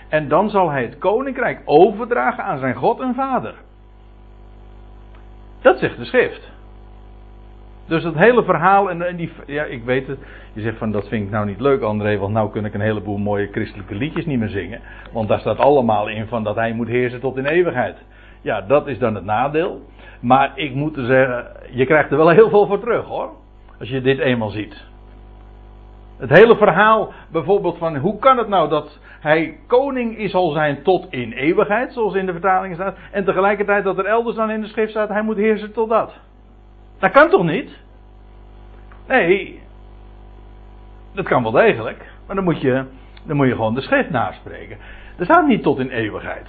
[0.10, 3.54] En dan zal hij het koninkrijk overdragen aan zijn God en Vader.
[5.62, 6.52] Dat zegt de schrift.
[7.88, 10.20] Dus het hele verhaal en, die, ja, ik weet het.
[10.54, 12.82] Je zegt van dat vind ik nou niet leuk, André, want nou kun ik een
[12.82, 14.82] heleboel mooie christelijke liedjes niet meer zingen.
[15.12, 17.98] Want daar staat allemaal in van dat hij moet heersen tot in eeuwigheid.
[18.42, 19.82] Ja, dat is dan het nadeel.
[20.26, 23.30] Maar ik moet zeggen, je krijgt er wel heel veel voor terug hoor.
[23.80, 24.84] Als je dit eenmaal ziet.
[26.18, 30.84] Het hele verhaal bijvoorbeeld van hoe kan het nou dat hij koning is al zijn
[30.84, 32.98] tot in eeuwigheid, zoals in de vertaling staat.
[33.12, 36.14] En tegelijkertijd dat er elders dan in de schrift staat, hij moet heersen tot dat.
[37.00, 37.78] Dat kan toch niet?
[39.08, 39.62] Nee,
[41.14, 42.12] dat kan wel degelijk.
[42.28, 42.84] Maar dan moet je,
[43.24, 44.78] dan moet je gewoon de schrift naspreken.
[45.18, 46.48] Er staat niet tot in eeuwigheid.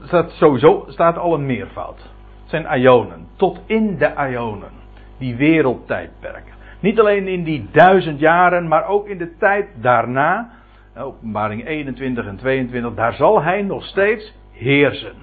[0.00, 2.11] Er staat sowieso staat al een meervoud.
[2.52, 3.26] Zijn ionen.
[3.36, 4.70] Tot in de ionen.
[5.18, 6.52] Die wereldtijdperken.
[6.80, 10.50] Niet alleen in die duizend jaren, maar ook in de tijd daarna.
[10.96, 12.94] Openbaring 21 en 22.
[12.94, 15.14] Daar zal hij nog steeds heersen.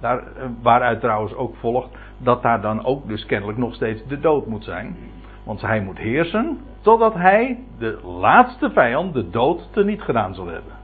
[0.00, 4.20] Daar, eh, waaruit trouwens ook volgt dat daar dan ook dus kennelijk nog steeds de
[4.20, 4.96] dood moet zijn.
[5.44, 10.81] Want hij moet heersen totdat hij de laatste vijand, de dood, teniet gedaan zal hebben.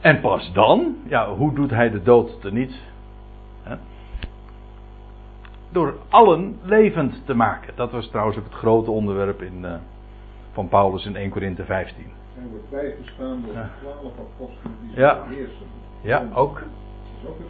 [0.00, 2.72] En pas dan, ja, hoe doet hij de dood teniet?
[5.72, 7.72] Door allen levend te maken.
[7.76, 9.74] Dat was trouwens ook het grote onderwerp in, uh,
[10.52, 12.06] van Paulus in 1 Korinthe 15.
[12.34, 15.22] Hij wordt bijgestaan door de twaalf apostelen die Ja.
[15.28, 15.66] heersen.
[16.00, 16.62] Ja, ook.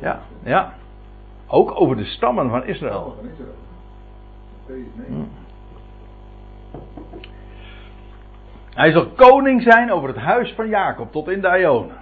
[0.01, 0.75] Ja, ja.
[1.47, 3.15] Ook over de stammen van Israël.
[3.21, 3.55] van Israël.
[4.57, 5.13] Matthäus Hm.
[5.13, 5.29] 9.
[8.75, 11.97] Hij zal koning zijn over het huis van Jacob tot in de Ionen.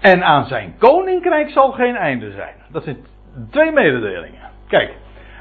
[0.00, 2.54] En aan zijn koninkrijk zal geen einde zijn.
[2.68, 2.96] Dat zijn
[3.50, 4.50] twee mededelingen.
[4.68, 4.94] Kijk,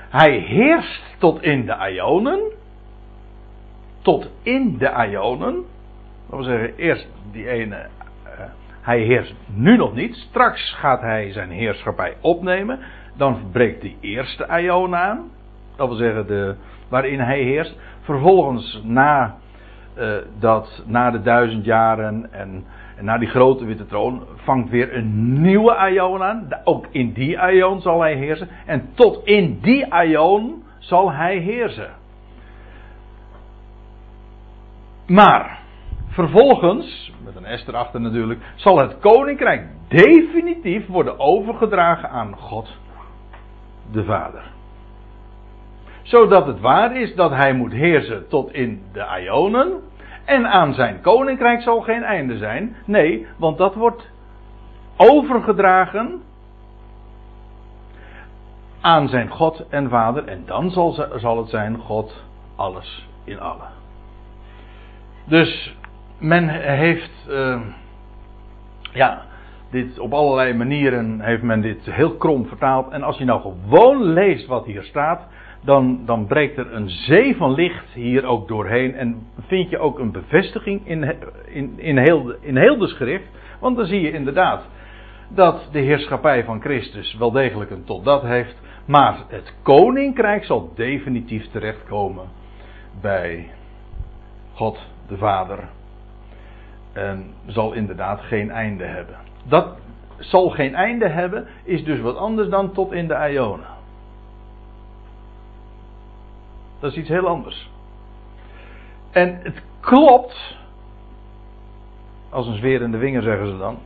[0.10, 2.39] hij heerst tot in de Ionen.
[4.02, 5.54] Tot in de Ionen.
[6.30, 7.76] Dat wil zeggen, eerst die ene.
[7.76, 8.43] eh,
[8.82, 10.15] hij heerst nu nog niet.
[10.15, 12.80] Straks gaat hij zijn heerschappij opnemen.
[13.17, 15.32] Dan breekt die eerste Ion aan.
[15.76, 16.56] Dat wil zeggen, de,
[16.89, 17.76] waarin hij heerst.
[18.02, 19.36] Vervolgens, na,
[19.96, 22.65] eh, dat, na de duizend jaren en,
[22.98, 26.48] en na die grote witte troon, vangt weer een nieuwe Ion aan.
[26.64, 28.50] Ook in die Ion zal hij heersen.
[28.66, 31.90] En tot in die Ion zal hij heersen.
[35.08, 35.60] Maar,
[36.08, 42.78] vervolgens, met een S erachter natuurlijk, zal het koninkrijk definitief worden overgedragen aan God,
[43.92, 44.44] de Vader.
[46.02, 49.82] Zodat het waar is dat hij moet heersen tot in de Ionen.
[50.28, 52.76] En aan zijn koninkrijk zal geen einde zijn.
[52.86, 54.10] Nee, want dat wordt
[54.98, 56.22] overgedragen
[58.82, 60.28] aan zijn God en Vader.
[60.28, 62.24] En dan zal, zal het zijn God
[62.56, 63.70] alles in allen.
[65.26, 65.76] Dus
[66.20, 67.62] men heeft, eh,
[68.94, 69.22] ja,
[69.72, 72.92] dit op allerlei manieren heeft men dit heel krom vertaald.
[72.92, 75.28] En als je nou gewoon leest wat hier staat,
[75.63, 78.93] dan, dan breekt er een zee van licht hier ook doorheen.
[78.93, 81.15] En vind je ook een bevestiging in,
[81.46, 83.28] in, in, heel, in heel de schrift.
[83.60, 84.67] Want dan zie je inderdaad
[85.30, 88.56] dat de heerschappij van Christus wel degelijk een tot dat heeft.
[88.86, 92.26] Maar het koninkrijk zal definitief terechtkomen
[93.02, 93.50] bij
[94.54, 95.60] God de Vader.
[96.93, 99.15] En zal inderdaad geen einde hebben.
[99.43, 99.78] Dat
[100.20, 103.77] zal geen einde hebben, is dus wat anders dan tot in de Ionen.
[106.80, 107.70] Dat is iets heel anders.
[109.12, 110.58] En het klopt,
[112.30, 113.78] als een zweer in de vinger zeggen ze dan.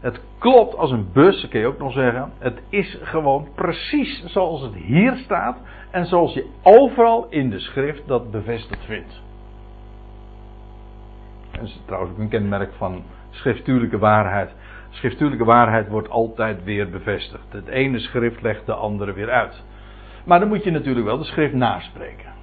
[0.00, 2.32] Het klopt als een bus, kun je ook nog zeggen.
[2.38, 5.58] Het is gewoon precies zoals het hier staat
[5.90, 9.22] en zoals je overal in de schrift dat bevestigd vindt.
[11.50, 14.54] Dat is trouwens ook een kenmerk van schriftuurlijke waarheid.
[14.90, 17.52] Schriftuurlijke waarheid wordt altijd weer bevestigd.
[17.52, 19.64] Het ene schrift legt de andere weer uit.
[20.24, 22.35] Maar dan moet je natuurlijk wel de schrift naspreken.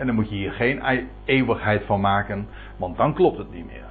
[0.00, 3.84] En dan moet je hier geen eeuwigheid van maken, want dan klopt het niet meer.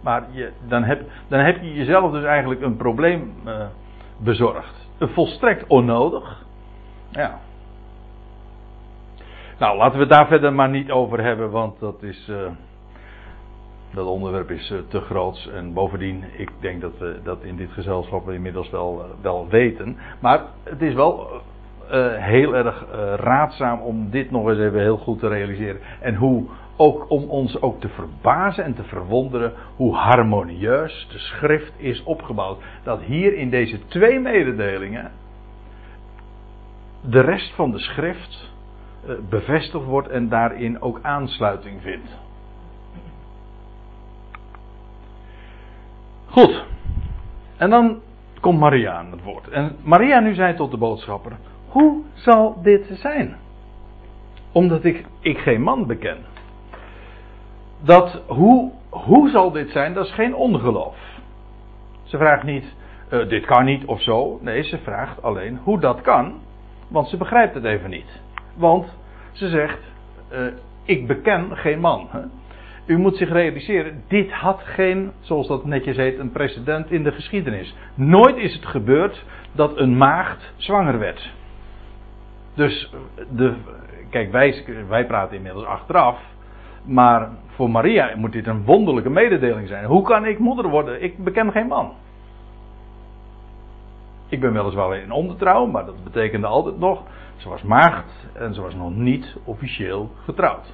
[0.00, 3.66] Maar je, dan, heb, dan heb je jezelf dus eigenlijk een probleem uh,
[4.18, 4.88] bezorgd.
[4.98, 6.44] Volstrekt onnodig.
[7.10, 7.38] Ja.
[9.58, 12.28] Nou, laten we het daar verder maar niet over hebben, want dat is.
[12.28, 12.36] Uh,
[13.94, 15.50] dat onderwerp is uh, te groot.
[15.54, 19.96] En bovendien, ik denk dat we dat in dit gezelschap inmiddels wel, wel weten.
[20.20, 21.42] Maar het is wel
[22.18, 22.84] heel erg
[23.16, 25.80] raadzaam om dit nog eens even heel goed te realiseren.
[26.00, 26.46] En hoe
[26.76, 32.62] ook om ons ook te verbazen en te verwonderen hoe harmonieus de schrift is opgebouwd.
[32.82, 35.10] Dat hier in deze twee mededelingen
[37.00, 38.52] de rest van de schrift
[39.06, 42.16] eh, bevestigd wordt en daarin ook aansluiting vindt.
[46.26, 46.64] Goed.
[47.56, 48.00] En dan
[48.40, 49.48] komt Maria aan het woord.
[49.48, 51.32] En Maria nu zei tot de boodschapper:
[51.68, 53.36] Hoe zal dit zijn?
[54.52, 56.16] Omdat ik, ik geen man beken
[57.80, 60.96] dat hoe, hoe zal dit zijn, dat is geen ongeloof.
[62.02, 62.74] Ze vraagt niet,
[63.12, 64.38] uh, dit kan niet of zo.
[64.42, 66.40] Nee, ze vraagt alleen hoe dat kan,
[66.88, 68.20] want ze begrijpt het even niet.
[68.56, 68.96] Want
[69.32, 69.78] ze zegt,
[70.32, 70.46] uh,
[70.84, 72.08] ik beken geen man.
[72.10, 72.20] Hè?
[72.86, 77.12] U moet zich realiseren, dit had geen, zoals dat netjes heet, een precedent in de
[77.12, 77.74] geschiedenis.
[77.94, 81.32] Nooit is het gebeurd dat een maagd zwanger werd.
[82.58, 82.90] Dus,
[83.30, 83.54] de,
[84.10, 86.20] kijk, wij, wij praten inmiddels achteraf.
[86.84, 89.84] Maar voor Maria moet dit een wonderlijke mededeling zijn.
[89.84, 91.02] Hoe kan ik moeder worden?
[91.02, 91.92] Ik beken geen man.
[94.28, 97.02] Ik ben weliswaar in ondertrouw, maar dat betekende altijd nog.
[97.36, 100.72] Ze was maagd en ze was nog niet officieel getrouwd.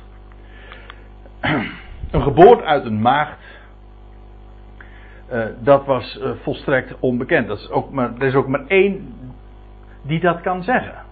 [2.10, 3.38] Een geboorte uit een maagd.
[5.32, 7.48] Uh, dat was uh, volstrekt onbekend.
[7.48, 9.14] Dat is ook maar, er is ook maar één
[10.02, 11.03] die dat kan zeggen.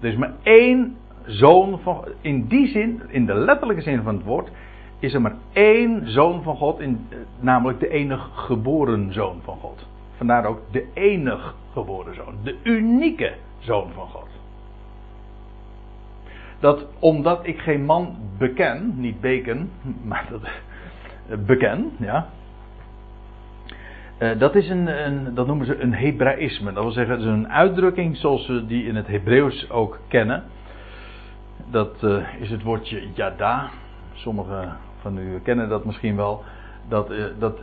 [0.00, 4.24] Er is maar één zoon van In die zin, in de letterlijke zin van het
[4.24, 4.50] woord,
[4.98, 9.56] is er maar één zoon van God, in, eh, namelijk de enig geboren zoon van
[9.56, 9.86] God.
[10.16, 14.28] Vandaar ook de enig geboren zoon, de unieke zoon van God.
[16.60, 19.70] Dat omdat ik geen man beken, niet beken,
[20.08, 20.42] maar dat,
[21.28, 22.28] eh, beken, ja.
[24.18, 26.72] Uh, dat is een, een, dat noemen ze een Hebraïsme.
[26.72, 30.42] Dat wil zeggen, het is een uitdrukking zoals we die in het Hebreeuws ook kennen
[31.70, 33.70] dat uh, is het woordje yada.
[34.12, 36.44] Sommigen van u kennen dat misschien wel.
[36.88, 37.58] Dat, uh, dat,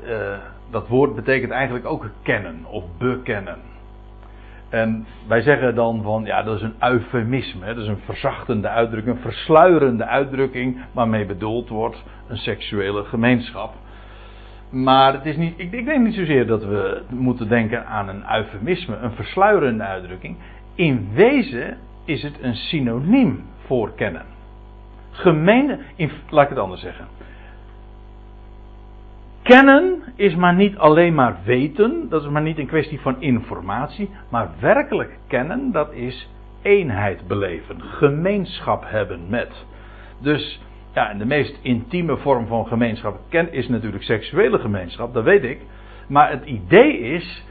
[0.72, 3.58] dat woord betekent eigenlijk ook kennen of bekennen.
[4.74, 7.66] En wij zeggen dan van, ja, dat is een eufemisme.
[7.66, 13.74] Dat is een verzachtende uitdrukking, een versluierende uitdrukking waarmee bedoeld wordt een seksuele gemeenschap.
[14.74, 18.24] Maar het is niet, ik, ik denk niet zozeer dat we moeten denken aan een
[18.32, 20.38] eufemisme, een versluierende uitdrukking.
[20.76, 24.26] In wezen is het een synoniem voor kennen.
[25.12, 25.80] Gemeen,
[26.30, 27.08] laat ik het anders zeggen.
[29.42, 34.10] Kennen is maar niet alleen maar weten, dat is maar niet een kwestie van informatie,
[34.30, 36.30] maar werkelijk kennen, dat is
[36.62, 39.66] eenheid beleven, gemeenschap hebben met.
[40.20, 40.62] Dus
[40.94, 45.44] ja, en de meest intieme vorm van gemeenschap ken is natuurlijk seksuele gemeenschap, dat weet
[45.44, 45.62] ik.
[46.08, 47.46] Maar het idee is,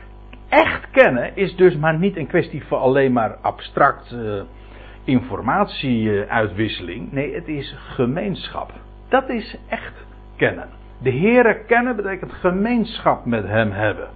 [0.48, 4.12] echt kennen is dus maar niet een kwestie van alleen maar abstract.
[4.12, 4.42] Uh,
[5.04, 7.12] informatieuitwisseling.
[7.12, 8.72] Nee, het is gemeenschap.
[9.08, 10.68] Dat is echt kennen.
[11.02, 14.08] De Heere kennen betekent gemeenschap met Hem hebben.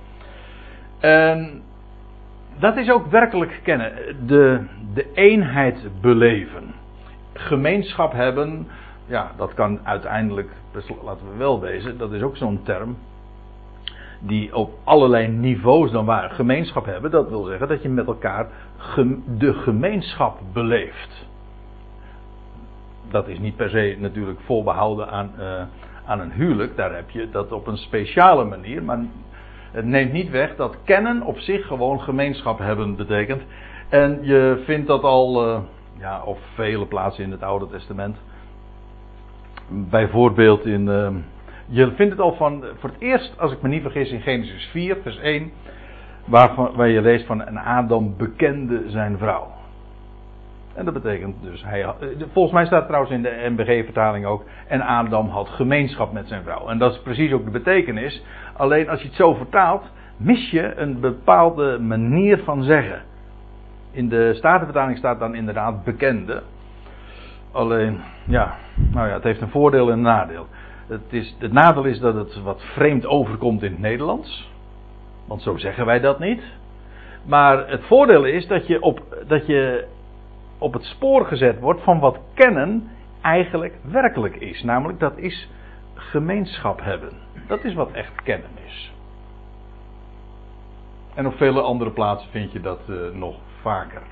[1.00, 1.62] En
[2.58, 3.92] dat is ook werkelijk kennen.
[4.26, 6.74] De, de eenheid beleven.
[7.34, 8.66] Gemeenschap hebben,
[9.06, 10.50] ja, dat kan uiteindelijk,
[11.04, 12.96] laten we wel wezen, dat is ook zo'n term
[14.20, 17.10] die op allerlei niveaus dan waar gemeenschap hebben.
[17.10, 18.48] Dat wil zeggen dat je met elkaar
[19.38, 21.26] de gemeenschap beleeft.
[23.10, 25.62] Dat is niet per se natuurlijk voorbehouden aan, uh,
[26.04, 26.76] aan een huwelijk.
[26.76, 28.82] Daar heb je dat op een speciale manier.
[28.82, 28.98] Maar
[29.72, 33.42] het neemt niet weg dat kennen op zich gewoon gemeenschap hebben betekent.
[33.88, 35.58] En je vindt dat al uh,
[35.98, 38.16] ja, op vele plaatsen in het Oude Testament.
[39.68, 40.86] Bijvoorbeeld in.
[40.86, 41.08] Uh,
[41.68, 44.68] je vindt het al van, voor het eerst, als ik me niet vergis, in Genesis
[44.72, 45.50] 4, vers 1,
[46.24, 49.54] waar, je leest van een Adam bekende zijn vrouw.
[50.74, 51.90] En dat betekent dus, hij, eh,
[52.32, 56.68] volgens mij staat trouwens in de MBG-vertaling ook, en Adam had gemeenschap met zijn vrouw.
[56.68, 58.24] En dat is precies ook de betekenis.
[58.56, 59.84] Alleen als je het zo vertaalt,
[60.16, 63.02] mis je een bepaalde manier van zeggen.
[63.90, 66.42] In de Statenvertaling staat dan inderdaad bekende.
[67.56, 70.46] Alleen, ja, nou ja, het heeft een voordeel en een nadeel.
[70.86, 74.50] Het, is, het nadeel is dat het wat vreemd overkomt in het Nederlands.
[75.26, 76.42] Want zo zeggen wij dat niet.
[77.24, 79.86] Maar het voordeel is dat je op, dat je
[80.58, 82.90] op het spoor gezet wordt van wat kennen
[83.22, 84.62] eigenlijk werkelijk is.
[84.62, 85.50] Namelijk dat is
[85.94, 87.12] gemeenschap hebben.
[87.46, 88.92] Dat is wat echt kennen is.
[91.14, 94.02] En op vele andere plaatsen vind je dat eh, nog vaker.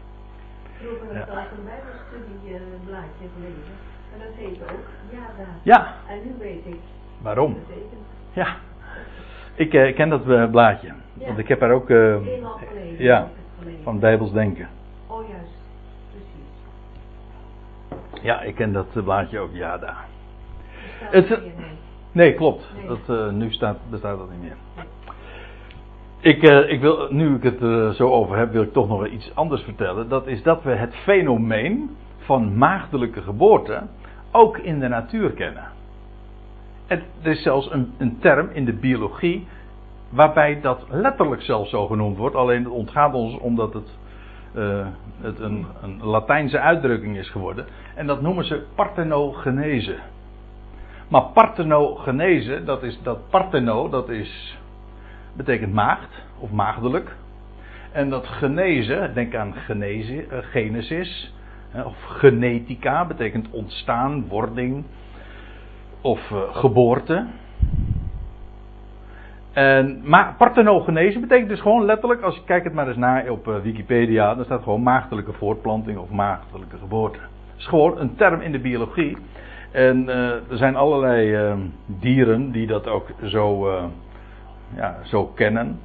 [0.87, 3.75] Vroeger heb ik al een bijbelstudie eh, blaadje gelezen.
[4.13, 5.49] En dat heet ook Jada.
[5.63, 6.79] Ja, En nu weet ik
[7.23, 7.57] waarom?
[8.33, 8.57] Ja.
[9.55, 10.87] Ik eh, ken dat eh, blaadje.
[11.19, 11.27] Ja.
[11.27, 13.05] Want ik heb daar ook eh, gelezen.
[13.05, 13.29] ja,
[13.83, 14.69] van Bijbels denken.
[15.07, 15.53] Oh juist,
[16.11, 16.49] precies.
[18.25, 20.05] Ja, ik ken dat eh, blaadje ook, ja daar.
[21.11, 21.43] Er staat Het- er.
[22.13, 22.73] Nee, klopt.
[22.77, 22.87] Nee.
[22.87, 24.57] Dat, eh, nu staat, bestaat dat niet meer.
[26.25, 29.07] Ik, eh, ik wil, nu ik het er zo over heb, wil ik toch nog
[29.07, 30.09] iets anders vertellen.
[30.09, 33.83] Dat is dat we het fenomeen van maagdelijke geboorte
[34.33, 35.65] ook in de natuur kennen.
[36.87, 39.47] En er is zelfs een, een term in de biologie
[40.11, 42.37] waarbij dat letterlijk zelfs zo genoemd wordt.
[42.37, 43.99] Alleen het ontgaat ons omdat het,
[44.55, 44.87] eh,
[45.21, 47.67] het een, een Latijnse uitdrukking is geworden.
[47.95, 49.97] En dat noemen ze parthenogenese.
[51.09, 54.59] Maar parthenogenese, dat is dat partheno, dat is
[55.37, 57.17] betekent maagd of maagdelijk.
[57.93, 61.35] En dat genezen, denk aan genese, eh, genesis
[61.85, 64.85] of genetica, betekent ontstaan, wording
[66.01, 67.27] of eh, geboorte.
[69.53, 73.49] En, maar parthenogenese betekent dus gewoon letterlijk, als je kijkt het maar eens na op
[73.49, 77.19] eh, Wikipedia, dan staat gewoon maagdelijke voortplanting of maagdelijke geboorte.
[77.19, 79.17] Het is gewoon een term in de biologie.
[79.73, 81.55] En er zijn allerlei eh,
[81.87, 83.69] dieren die dat ook zo,
[84.75, 85.81] ja, zo kennen.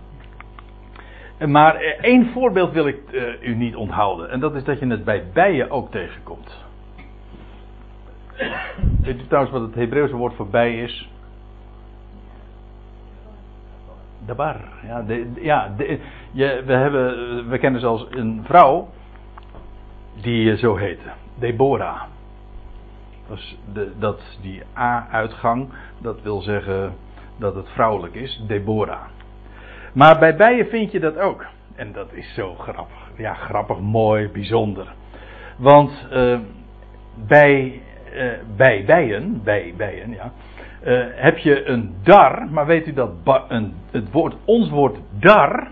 [1.37, 4.29] En Maar eh, één voorbeeld wil ik eh, u niet onthouden.
[4.29, 6.65] En dat is dat je het bij bijen ook tegenkomt.
[9.01, 11.09] Weet u trouwens wat het Hebreeuwse woord voor bij is?
[14.25, 14.55] Dabar.
[14.85, 15.99] Ja, de, ja de-
[16.31, 18.89] je, we, hebben, we kennen zelfs een vrouw
[20.21, 21.09] die eh, zo heette.
[21.35, 22.01] Deborah.
[23.27, 25.69] Dat de, dat, die A-uitgang,
[26.01, 26.93] dat wil zeggen
[27.39, 29.01] dat het vrouwelijk is, Deborah.
[29.93, 31.45] Maar bij bijen vind je dat ook.
[31.75, 33.11] En dat is zo grappig.
[33.17, 34.87] Ja, grappig, mooi, bijzonder.
[35.57, 36.39] Want eh,
[37.27, 37.81] bij,
[38.13, 40.31] eh, bij bijen, bij bijen, ja,
[40.81, 42.47] eh, heb je een dar.
[42.51, 43.11] Maar weet u dat
[43.47, 45.67] een, het woord, ons woord dar,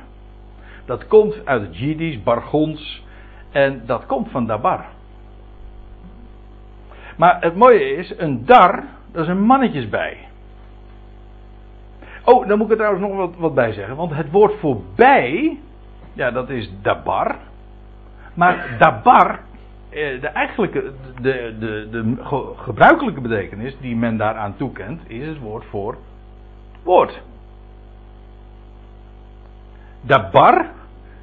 [0.85, 3.05] dat komt uit het Jiddisch, Bargons,
[3.51, 4.85] en dat komt van dabar.
[7.17, 10.26] Maar het mooie is, een dar, dat is een mannetjesbij.
[12.29, 13.95] Oh, dan moet ik er trouwens nog wat, wat bij zeggen.
[13.95, 15.59] Want het woord voor bij,
[16.13, 17.35] ja, dat is dabar.
[18.33, 19.39] Maar dabar,
[19.89, 25.39] eh, de eigenlijke, de, de, de ge- gebruikelijke betekenis die men daaraan toekent, is het
[25.39, 25.97] woord voor
[26.83, 27.21] woord.
[30.01, 30.65] Dabar,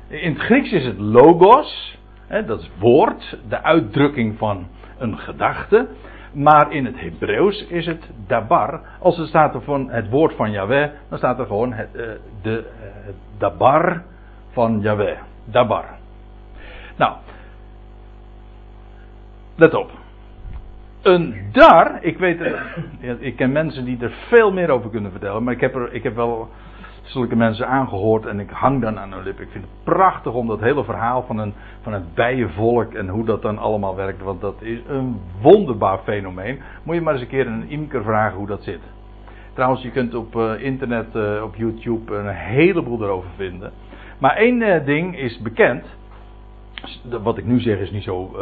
[0.08, 1.98] in het Grieks is het logos,
[2.46, 4.66] dat is woord, de uitdrukking van
[4.98, 5.88] een gedachte.
[6.34, 8.80] Maar in het Hebreeuws is het dabar.
[9.00, 12.06] Als er staat van het woord van Yahweh, dan staat er gewoon het, eh,
[12.42, 14.02] de, eh, het dabar
[14.50, 15.18] van Yahweh.
[15.44, 15.84] Dabar.
[16.96, 17.16] Nou,
[19.54, 19.90] let op.
[21.02, 22.38] Een dar, ik weet,
[23.00, 25.92] ja, ik ken mensen die er veel meer over kunnen vertellen, maar ik heb, er,
[25.92, 26.48] ik heb wel
[27.04, 29.40] zulke mensen aangehoord en ik hang dan aan hun lip.
[29.40, 33.24] Ik vind het prachtig om dat hele verhaal van, een, van het bijenvolk en hoe
[33.24, 36.60] dat dan allemaal werkt, want dat is een wonderbaar fenomeen.
[36.82, 38.80] Moet je maar eens een keer een imker vragen hoe dat zit.
[39.54, 43.72] Trouwens, je kunt op eh, internet, eh, op YouTube, een heleboel erover vinden.
[44.18, 45.84] Maar één eh, ding is bekend,
[47.22, 48.36] wat ik nu zeg is niet zo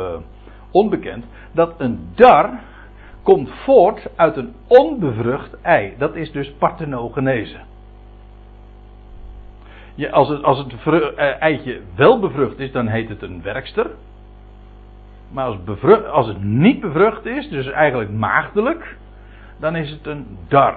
[0.71, 2.61] onbekend, dat een dar
[3.23, 5.95] komt voort uit een onbevrucht ei.
[5.99, 7.59] Dat is dus parthenogenese.
[10.11, 10.75] Als het, als het
[11.17, 13.87] eh, eitje wel bevrucht is, dan heet het een werkster.
[15.33, 18.97] Maar als, bevru- als het niet bevrucht is, dus eigenlijk maagdelijk,
[19.61, 20.77] dan is het een dar.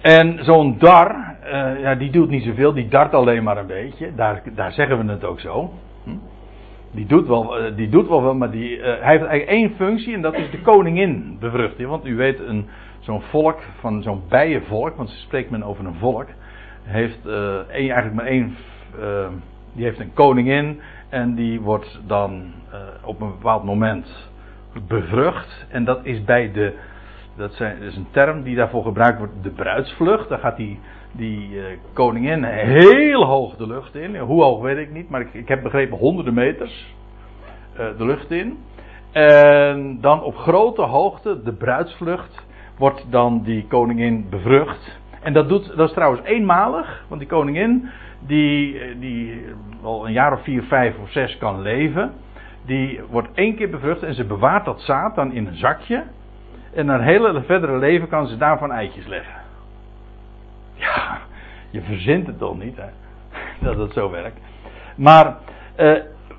[0.00, 4.14] En zo'n dar, eh, ja, die doet niet zoveel, die dart alleen maar een beetje.
[4.14, 5.72] Daar, daar zeggen we het ook zo.
[6.04, 6.10] Hm?
[6.90, 10.14] Die doet wel, eh, die doet wel veel, maar die, hij heeft eigenlijk één functie
[10.14, 11.88] en dat is de koningin bevruchten.
[11.88, 12.68] Want u weet, een,
[12.98, 16.26] zo'n volk, van zo'n bijenvolk, want spreekt men over een volk,
[16.82, 18.56] heeft eh, één, eigenlijk maar één,
[19.00, 19.28] eh,
[19.72, 24.30] die heeft een koningin En die wordt dan uh, op een bepaald moment
[24.88, 25.66] bevrucht.
[25.68, 26.74] En dat is bij de.
[27.36, 30.28] Dat, zijn, is een term die daarvoor gebruikt wordt, de bruidsvlucht.
[30.28, 30.80] Daar gaat die,
[31.12, 34.16] die uh, koningin heel hoog de lucht in.
[34.16, 36.94] Hoe hoog weet ik niet, maar ik, ik heb begrepen honderden meters
[37.76, 38.58] de lucht in.
[39.12, 42.46] En dan op grote hoogte, de bruidsvlucht,
[42.78, 44.98] wordt dan die koningin bevrucht.
[45.22, 47.90] En dat, doet, dat is trouwens eenmalig, want die koningin,
[48.26, 49.44] die, die
[49.82, 52.12] al een jaar of vier, vijf of zes kan leven,
[52.66, 56.04] die wordt één keer bevrucht en ze bewaart dat zaad dan in een zakje.
[56.74, 59.40] En haar hele verdere leven kan ze daarvan eitjes leggen.
[60.74, 61.18] Ja,
[61.70, 62.88] je verzint het toch niet, hè?
[63.66, 64.40] Dat het zo werkt.
[64.96, 65.36] Maar,
[65.74, 65.92] eh,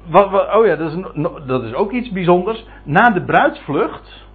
[0.06, 1.04] wat, wat, oh ja, dat is,
[1.46, 2.66] dat is ook iets bijzonders.
[2.84, 4.26] Na de bruidsvlucht,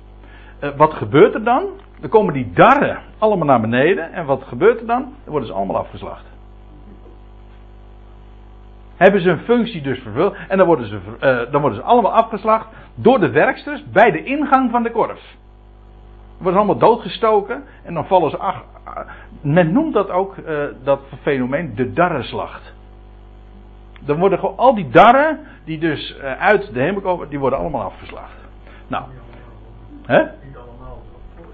[0.59, 1.69] eh, wat gebeurt er dan?
[2.05, 4.13] Dan komen die darren allemaal naar beneden.
[4.13, 5.03] En wat gebeurt er dan?
[5.03, 6.25] Dan worden ze allemaal afgeslacht.
[8.97, 10.37] Hebben ze een functie dus vervuld.
[10.49, 14.25] En dan worden ze, uh, dan worden ze allemaal afgeslacht door de werksters bij de
[14.25, 15.09] ingang van de korf.
[15.09, 15.17] Dan
[16.37, 17.65] worden ze allemaal doodgestoken.
[17.83, 18.65] En dan vallen ze ach,
[19.41, 22.75] Men noemt dat ook, uh, dat fenomeen, de darrenslacht.
[24.01, 27.59] Dan worden gewoon al die darren die dus uh, uit de hemel komen, die worden
[27.59, 28.37] allemaal afgeslacht.
[28.87, 29.05] Nou.
[30.07, 30.25] Hè?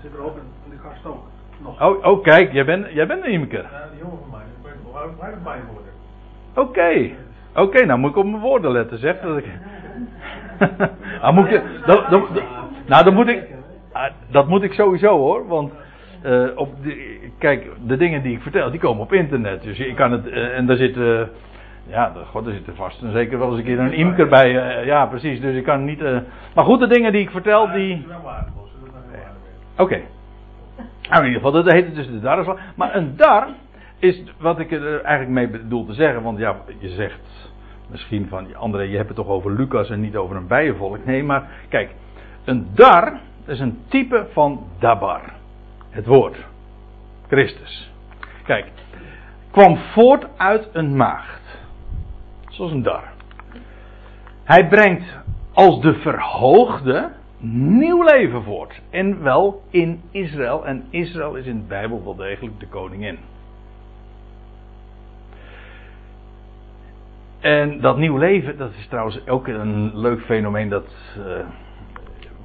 [0.02, 1.24] Zit er ook in de gast ook.
[1.62, 1.82] Nog.
[1.82, 3.62] Oh, oh kijk, jij bent, jij bent een imker.
[3.62, 4.72] Ja, die jongen van mij.
[4.72, 5.92] Ik waar hij erbij worden.
[6.54, 6.60] Oké.
[6.60, 7.14] Okay.
[7.50, 9.20] Oké, okay, nou moet ik op mijn woorden letten, zeg.
[9.20, 9.44] Dat ik...
[11.22, 12.22] ah, moet ik, dat, dat,
[12.86, 13.48] nou, dan moet ik.
[13.92, 15.72] Ah, dat moet ik sowieso hoor, want.
[16.24, 19.62] Uh, op de, kijk, de dingen die ik vertel, die komen op internet.
[19.62, 20.26] Dus ik kan het.
[20.26, 20.96] Uh, en daar zit.
[20.96, 21.20] Uh,
[21.86, 24.50] ja, god, er zit er vast en zeker wel eens een keer een imker bij.
[24.84, 25.40] ja, precies.
[25.40, 26.02] Dus ik kan niet.
[26.54, 28.06] maar goed, de dingen die ik vertel, die.
[29.80, 30.00] Oké.
[31.08, 32.58] Nou, in ieder geval, dat heet het dus de darrenslag.
[32.76, 33.48] Maar een dar
[33.98, 36.22] is wat ik er eigenlijk mee bedoel te zeggen.
[36.22, 37.52] Want ja, je zegt
[37.90, 41.04] misschien van André, je hebt het toch over Lucas en niet over een bijenvolk.
[41.04, 41.90] Nee, maar kijk,
[42.44, 45.32] een dar is een type van dabar.
[45.90, 46.46] Het woord.
[47.28, 47.92] Christus.
[48.44, 48.66] Kijk,
[49.50, 51.58] kwam voort uit een maagd.
[52.48, 53.12] Zoals een dar.
[54.44, 55.18] Hij brengt
[55.52, 57.10] als de verhoogde
[57.42, 58.80] nieuw leven voort.
[58.90, 60.66] En wel in Israël.
[60.66, 63.18] En Israël is in de Bijbel wel degelijk de koningin.
[67.40, 71.46] En dat nieuw leven, dat is trouwens ook een leuk fenomeen dat, uh,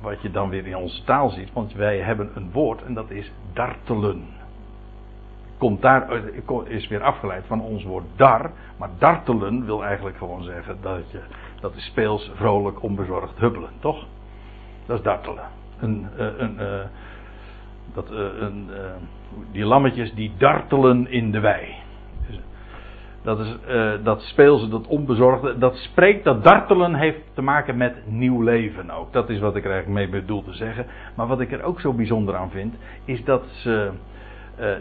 [0.01, 1.53] wat je dan weer in onze taal ziet.
[1.53, 4.23] Want wij hebben een woord en dat is dartelen.
[5.57, 6.21] Komt daar,
[6.67, 8.51] is weer afgeleid van ons woord dar.
[8.77, 11.19] Maar dartelen wil eigenlijk gewoon zeggen dat, je,
[11.59, 14.05] dat is speels, vrolijk, onbezorgd huppelen, toch?
[14.85, 15.43] Dat is dartelen.
[15.79, 16.79] Een, uh, een, uh,
[17.93, 18.69] dat, een,
[19.51, 21.83] die lammetjes die dartelen in de wei.
[23.23, 23.57] Dat, is,
[24.03, 24.33] dat
[24.69, 29.13] dat onbezorgde, dat spreekt, dat dartelen heeft te maken met nieuw leven ook.
[29.13, 30.85] Dat is wat ik er eigenlijk mee bedoel te zeggen.
[31.15, 32.75] Maar wat ik er ook zo bijzonder aan vind,
[33.05, 33.91] is dat ze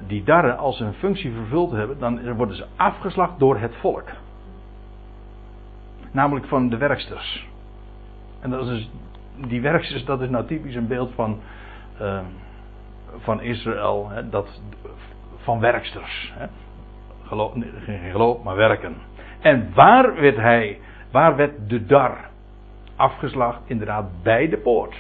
[0.07, 4.09] die darren, als ze een functie vervuld hebben, dan worden ze afgeslacht door het volk.
[6.11, 7.47] Namelijk van de werksters.
[8.41, 8.91] En dat is dus,
[9.37, 11.41] die werksters, dat is nou typisch een beeld van,
[12.01, 12.19] uh,
[13.19, 14.61] van Israël, hè, dat,
[15.37, 16.33] van werksters.
[16.35, 16.47] Hè
[17.85, 18.95] geen geloof, maar werken.
[19.41, 20.79] En waar werd hij,
[21.11, 22.29] waar werd de dar
[22.97, 23.61] afgeslacht?
[23.67, 24.97] Inderdaad, bij de poort.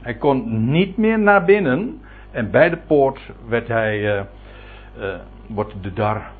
[0.00, 2.00] Hij kon niet meer naar binnen.
[2.30, 4.22] En bij de poort werd hij, uh,
[5.46, 6.30] wordt de dar,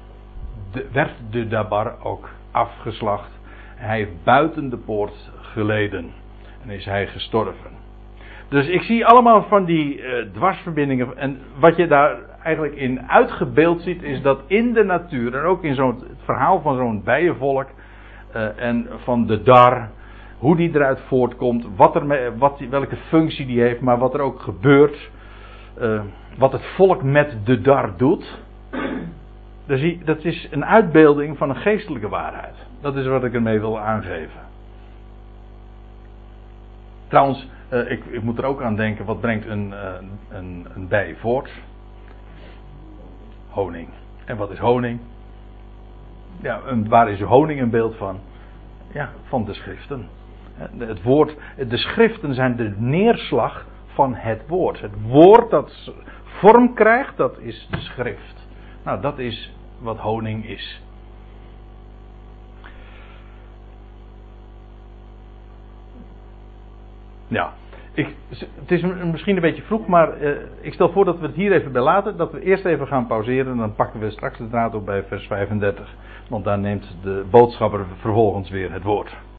[0.93, 3.31] werd de dabar ook afgeslacht.
[3.75, 6.13] Hij heeft buiten de poort geleden.
[6.67, 7.71] En is hij gestorven.
[8.49, 11.17] Dus ik zie allemaal van die uh, dwarsverbindingen.
[11.17, 15.65] En wat je daar eigenlijk in uitgebeeld ziet, is dat in de natuur, en ook
[15.65, 17.67] in zo'n verhaal van zo'n bijenvolk
[18.37, 19.91] uh, en van de dar,
[20.39, 24.41] hoe die eruit voortkomt, wat er, wat, welke functie die heeft, maar wat er ook
[24.41, 25.11] gebeurt,
[25.81, 26.01] uh,
[26.39, 28.45] wat het volk met de dar doet.
[30.05, 32.55] Dat is een uitbeelding van een geestelijke waarheid.
[32.81, 34.46] Dat is wat ik ermee wil aangeven.
[37.09, 39.93] Trouwens, uh, ik, ik, moet er ook aan denken, wat brengt een, uh,
[40.29, 41.51] een, een bij voort?
[43.49, 43.89] Honing.
[44.25, 45.01] En wat is honing?
[46.43, 48.21] Ja, waar is honing een beeld van?
[48.93, 50.09] Ja, van de schriften.
[50.79, 51.37] Het woord,
[51.69, 54.81] de schriften zijn de neerslag van het woord.
[54.81, 55.93] Het woord dat
[56.25, 58.47] vorm krijgt, dat is de schrift.
[58.85, 60.83] Nou, dat is wat honing is.
[67.29, 67.53] Ja,
[67.93, 71.35] Ik, het is misschien een beetje vroeg, maar eh, ik stel voor dat we het
[71.35, 72.17] hier even bij laten.
[72.17, 75.03] Dat we eerst even gaan pauzeren en dan pakken we straks de draad op bij
[75.03, 75.95] vers 35.
[76.29, 79.17] Want daar neemt de boodschapper vervolgens weer het woord.